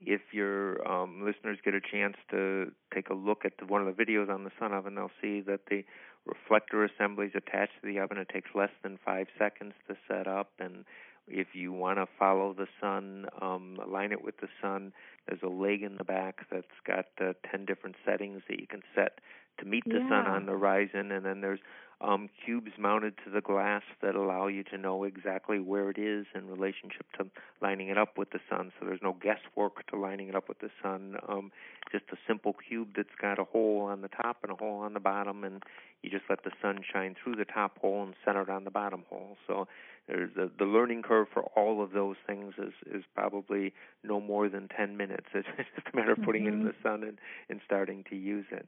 [0.00, 3.96] if your um, listeners get a chance to take a look at the, one of
[3.96, 5.84] the videos on the sun oven, they'll see that the
[6.24, 8.18] reflector assembly is attached to the oven.
[8.18, 10.84] It takes less than five seconds to set up, and
[11.26, 14.92] if you want to follow the sun, um, align it with the sun,
[15.26, 18.82] there's a leg in the back that's got uh, 10 different settings that you can
[18.94, 19.18] set
[19.58, 21.60] to meet the sun on the horizon, and then there's
[22.00, 26.26] um, cubes mounted to the glass that allow you to know exactly where it is
[26.34, 27.26] in relationship to
[27.60, 28.72] lining it up with the sun.
[28.78, 31.16] So there's no guesswork to lining it up with the sun.
[31.28, 31.50] Um,
[31.90, 34.94] just a simple cube that's got a hole on the top and a hole on
[34.94, 35.62] the bottom, and
[36.02, 38.70] you just let the sun shine through the top hole and center it on the
[38.70, 39.36] bottom hole.
[39.46, 39.66] So
[40.06, 43.72] there's the, the learning curve for all of those things is is probably
[44.04, 45.26] no more than 10 minutes.
[45.34, 46.64] It's just a matter of putting it in Mhm.
[46.64, 47.18] the sun and
[47.48, 48.66] and starting to use it.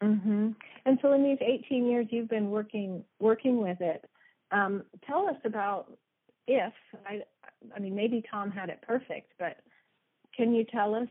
[0.00, 0.50] Hmm
[0.84, 4.04] And so, in these 18 years you've been working working with it,
[4.50, 5.92] um, tell us about
[6.46, 6.72] if
[7.06, 7.22] I,
[7.74, 9.58] I mean, maybe Tom had it perfect, but
[10.36, 11.08] can you tell us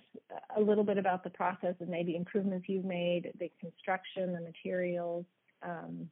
[0.55, 5.25] a little bit about the process and maybe improvements you've made, the construction, the materials?
[5.61, 6.09] Um,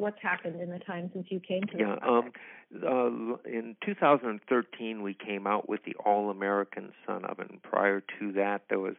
[0.00, 5.02] what's happened in the time since you came to Yeah, the um, uh, in 2013
[5.02, 7.60] we came out with the All American Sun Oven.
[7.62, 8.94] Prior to that, there was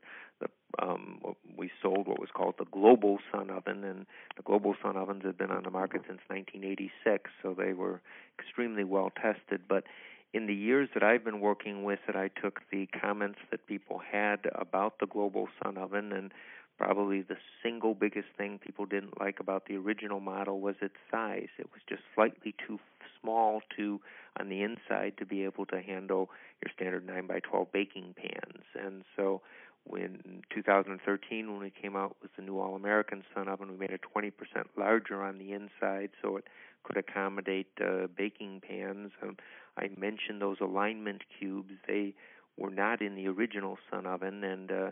[0.79, 1.19] um,
[1.57, 4.05] we sold what was called the Global Sun Oven, and
[4.37, 8.01] the Global Sun Ovens had been on the market since 1986, so they were
[8.39, 9.61] extremely well tested.
[9.67, 9.83] But
[10.33, 13.99] in the years that I've been working with it, I took the comments that people
[13.99, 16.31] had about the Global Sun Oven and
[16.77, 21.49] probably the single biggest thing people didn't like about the original model was its size.
[21.59, 22.79] It was just slightly too
[23.21, 23.99] small to
[24.39, 26.29] on the inside to be able to handle
[26.63, 28.63] your standard 9 by 12 baking pans.
[28.73, 29.41] And so
[29.85, 33.91] when 2013 when we came out with the new All American Sun oven, we made
[33.91, 34.31] it 20%
[34.77, 36.45] larger on the inside so it
[36.83, 39.11] could accommodate uh, baking pans.
[39.21, 39.37] Um,
[39.77, 41.73] I mentioned those alignment cubes.
[41.87, 42.13] They
[42.57, 44.91] were not in the original Sun oven and uh,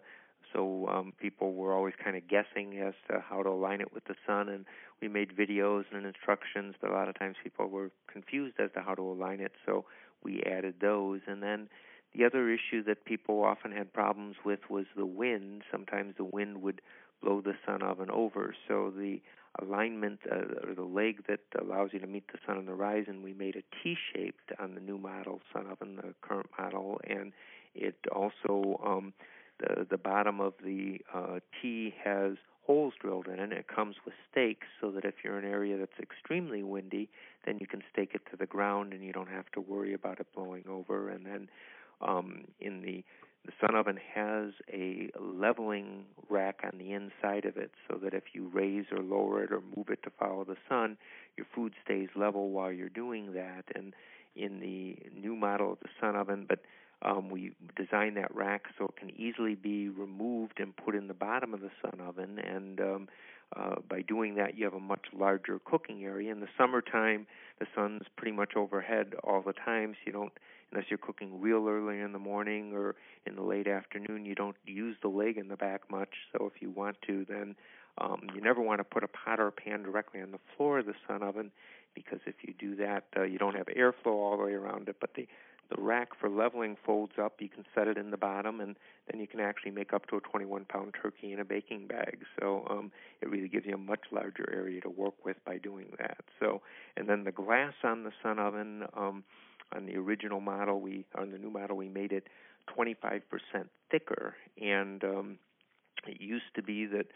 [0.53, 4.05] so um, people were always kind of guessing as to how to align it with
[4.05, 4.65] the sun and
[5.01, 8.81] we made videos and instructions but a lot of times people were confused as to
[8.81, 9.85] how to align it so
[10.23, 11.67] we added those and then
[12.15, 16.61] the other issue that people often had problems with was the wind sometimes the wind
[16.61, 16.81] would
[17.21, 19.21] blow the sun oven over so the
[19.61, 23.23] alignment uh, or the leg that allows you to meet the sun on the horizon
[23.23, 27.33] we made a T-shaped on the new model sun oven the current model and
[27.75, 29.13] it also um
[29.59, 32.35] the the bottom of the uh, T has
[32.69, 33.51] holes drilled in it.
[33.51, 37.09] It comes with stakes so that if you're in an area that's extremely windy,
[37.43, 40.19] then you can stake it to the ground and you don't have to worry about
[40.19, 41.09] it blowing over.
[41.09, 41.49] And then
[42.01, 43.03] um, in the
[43.45, 48.23] the sun oven has a leveling rack on the inside of it so that if
[48.33, 50.97] you raise or lower it or move it to follow the sun,
[51.37, 53.63] your food stays level while you're doing that.
[53.73, 53.93] And
[54.35, 56.59] in the new model of the sun oven, but
[57.01, 61.13] um, we designed that rack so it can easily be removed and put in the
[61.13, 62.39] bottom of the sun oven.
[62.39, 63.07] And um,
[63.55, 66.31] uh, by doing that, you have a much larger cooking area.
[66.31, 67.25] In the summertime,
[67.59, 70.33] the sun's pretty much overhead all the time, so you don't,
[70.71, 72.95] unless you're cooking real early in the morning or
[73.25, 76.09] in the late afternoon, you don't use the leg in the back much.
[76.31, 77.55] So if you want to, then
[77.97, 80.79] um, you never want to put a pot or a pan directly on the floor
[80.79, 81.51] of the sun oven
[81.95, 84.97] because if you do that, uh, you don't have airflow all the way around it.
[84.99, 85.27] But the
[85.69, 87.35] the rack for leveling folds up.
[87.39, 88.75] You can set it in the bottom, and
[89.09, 92.19] then you can actually make up to a 21 pound turkey in a baking bag.
[92.39, 92.91] So um,
[93.21, 96.17] it really gives you a much larger area to work with by doing that.
[96.39, 96.61] So,
[96.97, 99.23] and then the glass on the sun oven um,
[99.75, 102.27] on the original model, we on the new model we made it
[102.77, 103.21] 25%
[103.91, 105.37] thicker, and um,
[106.07, 107.07] it used to be that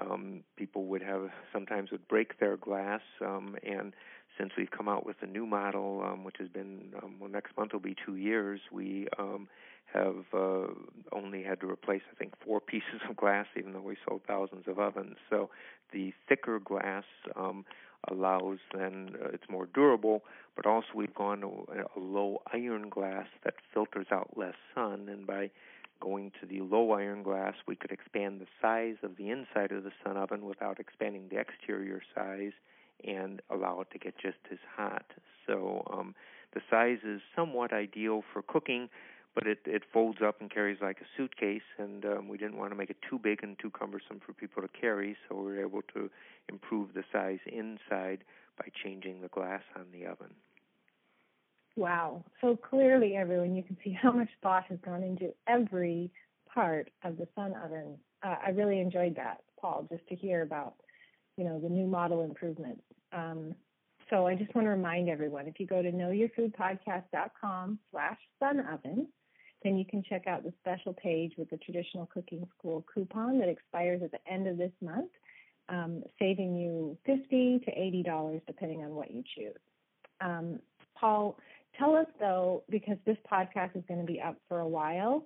[0.00, 3.94] um, people would have sometimes would break their glass, um, and
[4.38, 7.56] since we've come out with a new model, um, which has been um, well, next
[7.56, 9.48] month will be two years, we um,
[9.92, 10.66] have uh,
[11.12, 14.64] only had to replace I think four pieces of glass, even though we sold thousands
[14.66, 15.16] of ovens.
[15.30, 15.50] So
[15.92, 17.04] the thicker glass
[17.36, 17.64] um,
[18.10, 20.22] allows then uh, it's more durable,
[20.54, 25.26] but also we've gone to a low iron glass that filters out less sun, and
[25.26, 25.50] by
[26.00, 29.84] going to the low iron glass, we could expand the size of the inside of
[29.84, 32.52] the sun oven without expanding the exterior size
[33.06, 35.06] and allow it to get just as hot.
[35.46, 36.14] So um,
[36.54, 38.88] the size is somewhat ideal for cooking,
[39.36, 42.72] but it, it folds up and carries like a suitcase, and um, we didn't want
[42.72, 45.60] to make it too big and too cumbersome for people to carry, so we were
[45.60, 46.10] able to
[46.48, 48.24] improve the size inside
[48.58, 50.34] by changing the glass on the oven.
[51.76, 52.24] Wow.
[52.40, 56.10] So clearly, everyone, you can see how much thought has gone into every
[56.52, 57.98] part of the sun oven.
[58.22, 60.76] Uh, I really enjoyed that, Paul, just to hear about,
[61.36, 62.80] you know, the new model improvements.
[63.12, 63.54] Um,
[64.08, 69.06] so I just want to remind everyone, if you go to knowyourfoodpodcast.com slash sunoven,
[69.62, 73.48] then you can check out the special page with the Traditional Cooking School coupon that
[73.48, 75.10] expires at the end of this month,
[75.68, 79.56] um, saving you 50 to $80 depending on what you choose.
[80.20, 80.60] Um,
[80.98, 81.38] Paul,
[81.78, 85.24] tell us though, because this podcast is going to be up for a while,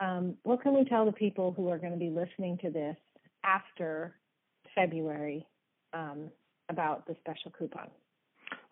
[0.00, 2.96] um, what can we tell the people who are going to be listening to this
[3.44, 4.14] after
[4.74, 5.46] February
[5.92, 6.30] um,
[6.68, 7.88] about the special coupon?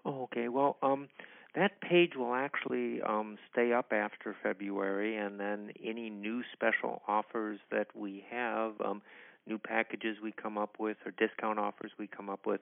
[0.05, 0.49] Okay.
[0.49, 1.09] Well, um,
[1.57, 7.59] that page will actually um, stay up after February, and then any new special offers
[7.71, 9.01] that we have, um,
[9.47, 12.61] new packages we come up with, or discount offers we come up with,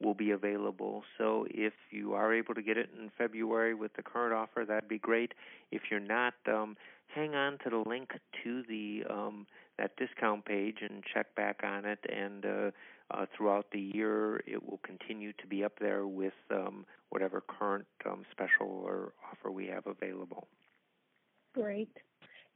[0.00, 1.02] will be available.
[1.18, 4.88] So if you are able to get it in February with the current offer, that'd
[4.88, 5.32] be great.
[5.72, 6.76] If you're not, um,
[7.08, 8.10] hang on to the link
[8.44, 9.46] to the um,
[9.78, 11.98] that discount page and check back on it.
[12.10, 12.70] And uh,
[13.10, 17.86] uh, throughout the year, it will continue to be up there with um, whatever current
[18.04, 20.48] um, special or offer we have available.
[21.54, 21.90] Great.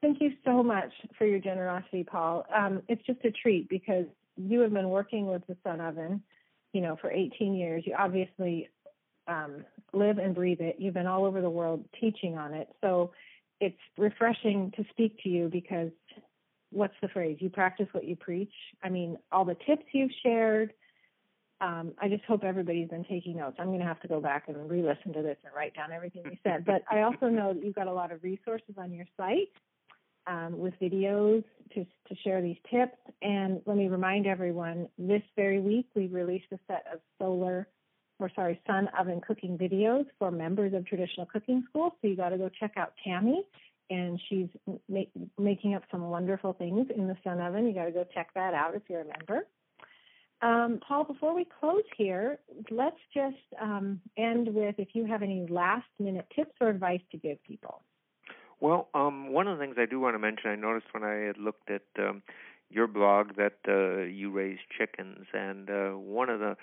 [0.01, 2.47] Thank you so much for your generosity, Paul.
[2.55, 6.23] Um, it's just a treat because you have been working with the Sun Oven,
[6.73, 7.85] you know, for 18 years.
[7.87, 8.69] You obviously
[9.29, 10.77] um, live and breathe it.
[10.79, 12.69] You've been all over the world teaching on it.
[12.81, 13.13] So
[13.61, 15.91] it's refreshing to speak to you because
[16.71, 17.37] what's the phrase?
[17.41, 18.53] You practice what you preach.
[18.83, 20.73] I mean, all the tips you've shared.
[21.61, 23.57] Um, I just hope everybody's been taking notes.
[23.59, 26.23] I'm going to have to go back and re-listen to this and write down everything
[26.25, 26.65] you said.
[26.65, 29.53] But I also know that you've got a lot of resources on your site.
[30.27, 31.45] um, with videos
[31.75, 32.97] to, to share these tips.
[33.23, 37.69] And let me remind everyone this very week we released a set of solar
[38.19, 41.97] or sorry, sun oven cooking videos for members of traditional cooking school.
[42.03, 43.43] So you got to go check out Tammy,
[43.91, 44.49] and she's
[44.89, 47.67] ma- making up some wonderful things in the sun oven.
[47.67, 49.47] You got to go check that out if you're a member.
[50.43, 52.39] Um, Paul, before we close here,
[52.71, 57.19] let's just um, end with if you have any last minute tips or advice to
[57.19, 57.83] give people.
[58.61, 61.27] Well, um, one of the things I do want to mention, I noticed when I
[61.27, 62.23] had looked at um,
[62.71, 66.57] your blog that uh, you raise chickens, and uh, one of the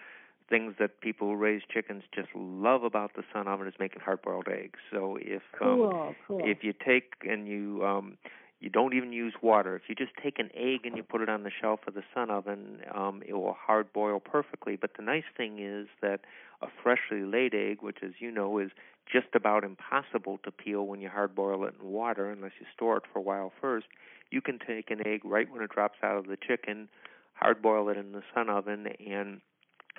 [0.50, 4.22] things that people who raise chickens just love about the sun oven is making hard
[4.22, 4.80] boiled eggs.
[4.92, 6.42] So if cool, um, cool.
[6.44, 8.18] if you take and you um,
[8.60, 9.76] you don't even use water.
[9.76, 12.04] If you just take an egg and you put it on the shelf of the
[12.14, 14.76] sun oven, um, it will hard boil perfectly.
[14.76, 16.22] But the nice thing is that
[16.62, 18.72] a freshly laid egg, which as you know is
[19.12, 22.98] just about impossible to peel when you hard boil it in water unless you store
[22.98, 23.88] it for a while first,
[24.32, 26.90] you can take an egg right when it drops out of the chicken,
[27.34, 29.40] hard boil it in the sun oven, and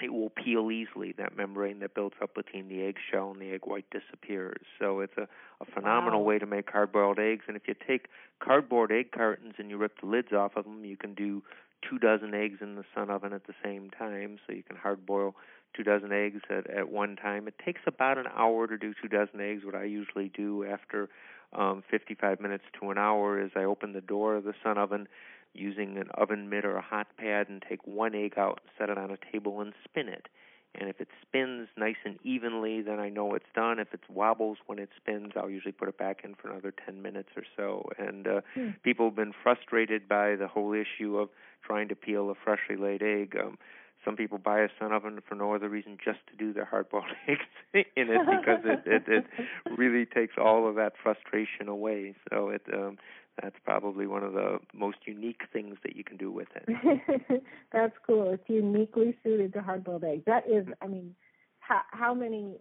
[0.02, 1.12] it will peel easily.
[1.18, 4.62] That membrane that builds up between the eggshell and the egg white disappears.
[4.78, 5.28] So it's a,
[5.60, 6.26] a phenomenal wow.
[6.26, 7.44] way to make hard boiled eggs.
[7.48, 8.08] And if you take
[8.40, 11.42] cardboard egg cartons and you rip the lids off of them, you can do
[11.88, 14.38] two dozen eggs in the sun oven at the same time.
[14.46, 15.34] So you can hard boil
[15.76, 17.46] two dozen eggs at, at one time.
[17.48, 19.64] It takes about an hour to do two dozen eggs.
[19.64, 21.08] What I usually do after
[21.52, 25.08] um, 55 minutes to an hour is I open the door of the sun oven
[25.54, 28.90] using an oven mitt or a hot pad and take one egg out, and set
[28.90, 30.28] it on a table, and spin it.
[30.74, 33.78] And if it spins nice and evenly, then I know it's done.
[33.78, 37.00] If it wobbles when it spins, I'll usually put it back in for another 10
[37.02, 37.88] minutes or so.
[37.98, 38.70] And uh, hmm.
[38.84, 41.30] people have been frustrated by the whole issue of
[41.64, 43.34] trying to peel a freshly laid egg.
[43.42, 43.58] Um,
[44.04, 46.88] some people buy a sun oven for no other reason just to do their hard
[46.88, 47.40] boiled eggs
[47.74, 49.24] in it because it, it it
[49.76, 52.14] really takes all of that frustration away.
[52.30, 52.98] So it um
[53.40, 57.42] that's probably one of the most unique things that you can do with it.
[57.72, 58.32] that's cool.
[58.32, 60.22] It's uniquely suited to hard-boiled eggs.
[60.26, 61.14] That is, I mean,
[61.60, 62.56] how, how many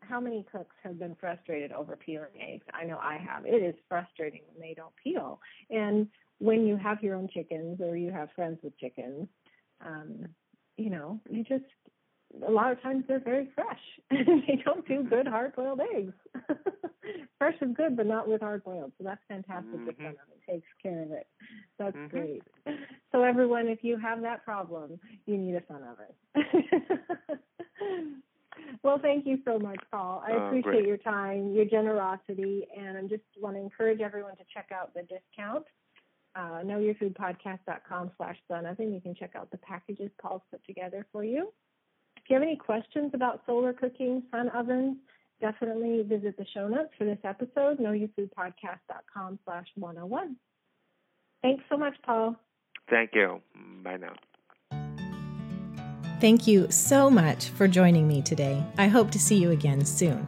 [0.00, 2.64] how many cooks have been frustrated over peeling eggs?
[2.74, 3.46] I know I have.
[3.46, 5.40] It is frustrating when they don't peel.
[5.68, 6.08] And
[6.38, 9.28] when you have your own chickens or you have friends with chickens,
[9.86, 10.26] um,
[10.76, 11.64] you know, you just
[12.46, 13.78] a lot of times they're very fresh.
[14.10, 16.14] they don't do good hard boiled eggs.
[17.38, 18.92] fresh is good, but not with hard boiled.
[18.98, 19.86] So that's fantastic mm-hmm.
[19.86, 20.16] that someone
[20.48, 21.26] takes care of it.
[21.78, 22.16] That's mm-hmm.
[22.16, 22.42] great.
[23.12, 26.62] So everyone, if you have that problem, you need a sun oven.
[28.82, 30.22] well, thank you so much, Paul.
[30.26, 34.44] I oh, appreciate your time, your generosity, and I just want to encourage everyone to
[34.52, 35.64] check out the discount.
[36.36, 38.94] Uh, knowyourfoodpodcast.com slash sun oven.
[38.94, 41.52] You can check out the packages Paul's put together for you.
[42.16, 44.98] If you have any questions about solar cooking, sun ovens,
[45.40, 50.36] definitely visit the show notes for this episode, knowyourfoodpodcast.com slash 101.
[51.42, 52.36] Thanks so much, Paul.
[52.88, 53.40] Thank you.
[53.82, 54.14] Bye now.
[56.20, 58.62] Thank you so much for joining me today.
[58.76, 60.26] I hope to see you again soon.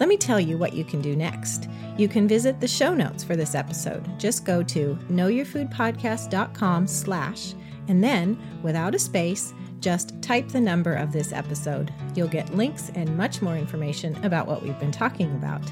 [0.00, 1.68] Let me tell you what you can do next.
[1.98, 4.18] You can visit the show notes for this episode.
[4.18, 7.54] Just go to knowyourfoodpodcast.com slash
[7.88, 11.92] and then, without a space, just type the number of this episode.
[12.14, 15.62] You'll get links and much more information about what we've been talking about.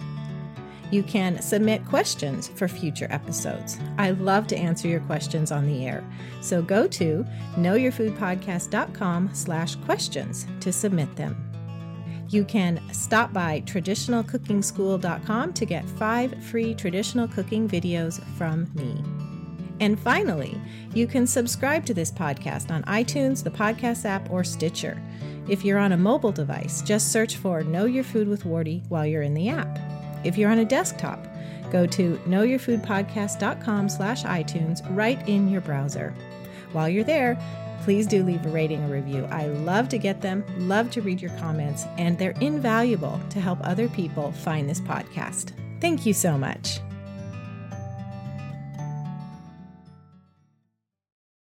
[0.90, 3.78] You can submit questions for future episodes.
[3.98, 6.04] I love to answer your questions on the air.
[6.40, 7.26] So go to
[7.56, 11.42] knowyourfoodpodcast.com slash questions to submit them.
[12.28, 19.15] You can stop by traditionalcookingschool.com to get five free traditional cooking videos from me.
[19.80, 20.60] And finally,
[20.94, 25.00] you can subscribe to this podcast on iTunes, the podcast app, or Stitcher.
[25.48, 29.06] If you're on a mobile device, just search for Know Your Food with Wardee while
[29.06, 29.78] you're in the app.
[30.24, 31.24] If you're on a desktop,
[31.70, 36.14] go to knowyourfoodpodcast.com slash iTunes right in your browser.
[36.72, 37.38] While you're there,
[37.82, 39.24] please do leave a rating or review.
[39.26, 43.58] I love to get them, love to read your comments, and they're invaluable to help
[43.62, 45.52] other people find this podcast.
[45.80, 46.80] Thank you so much.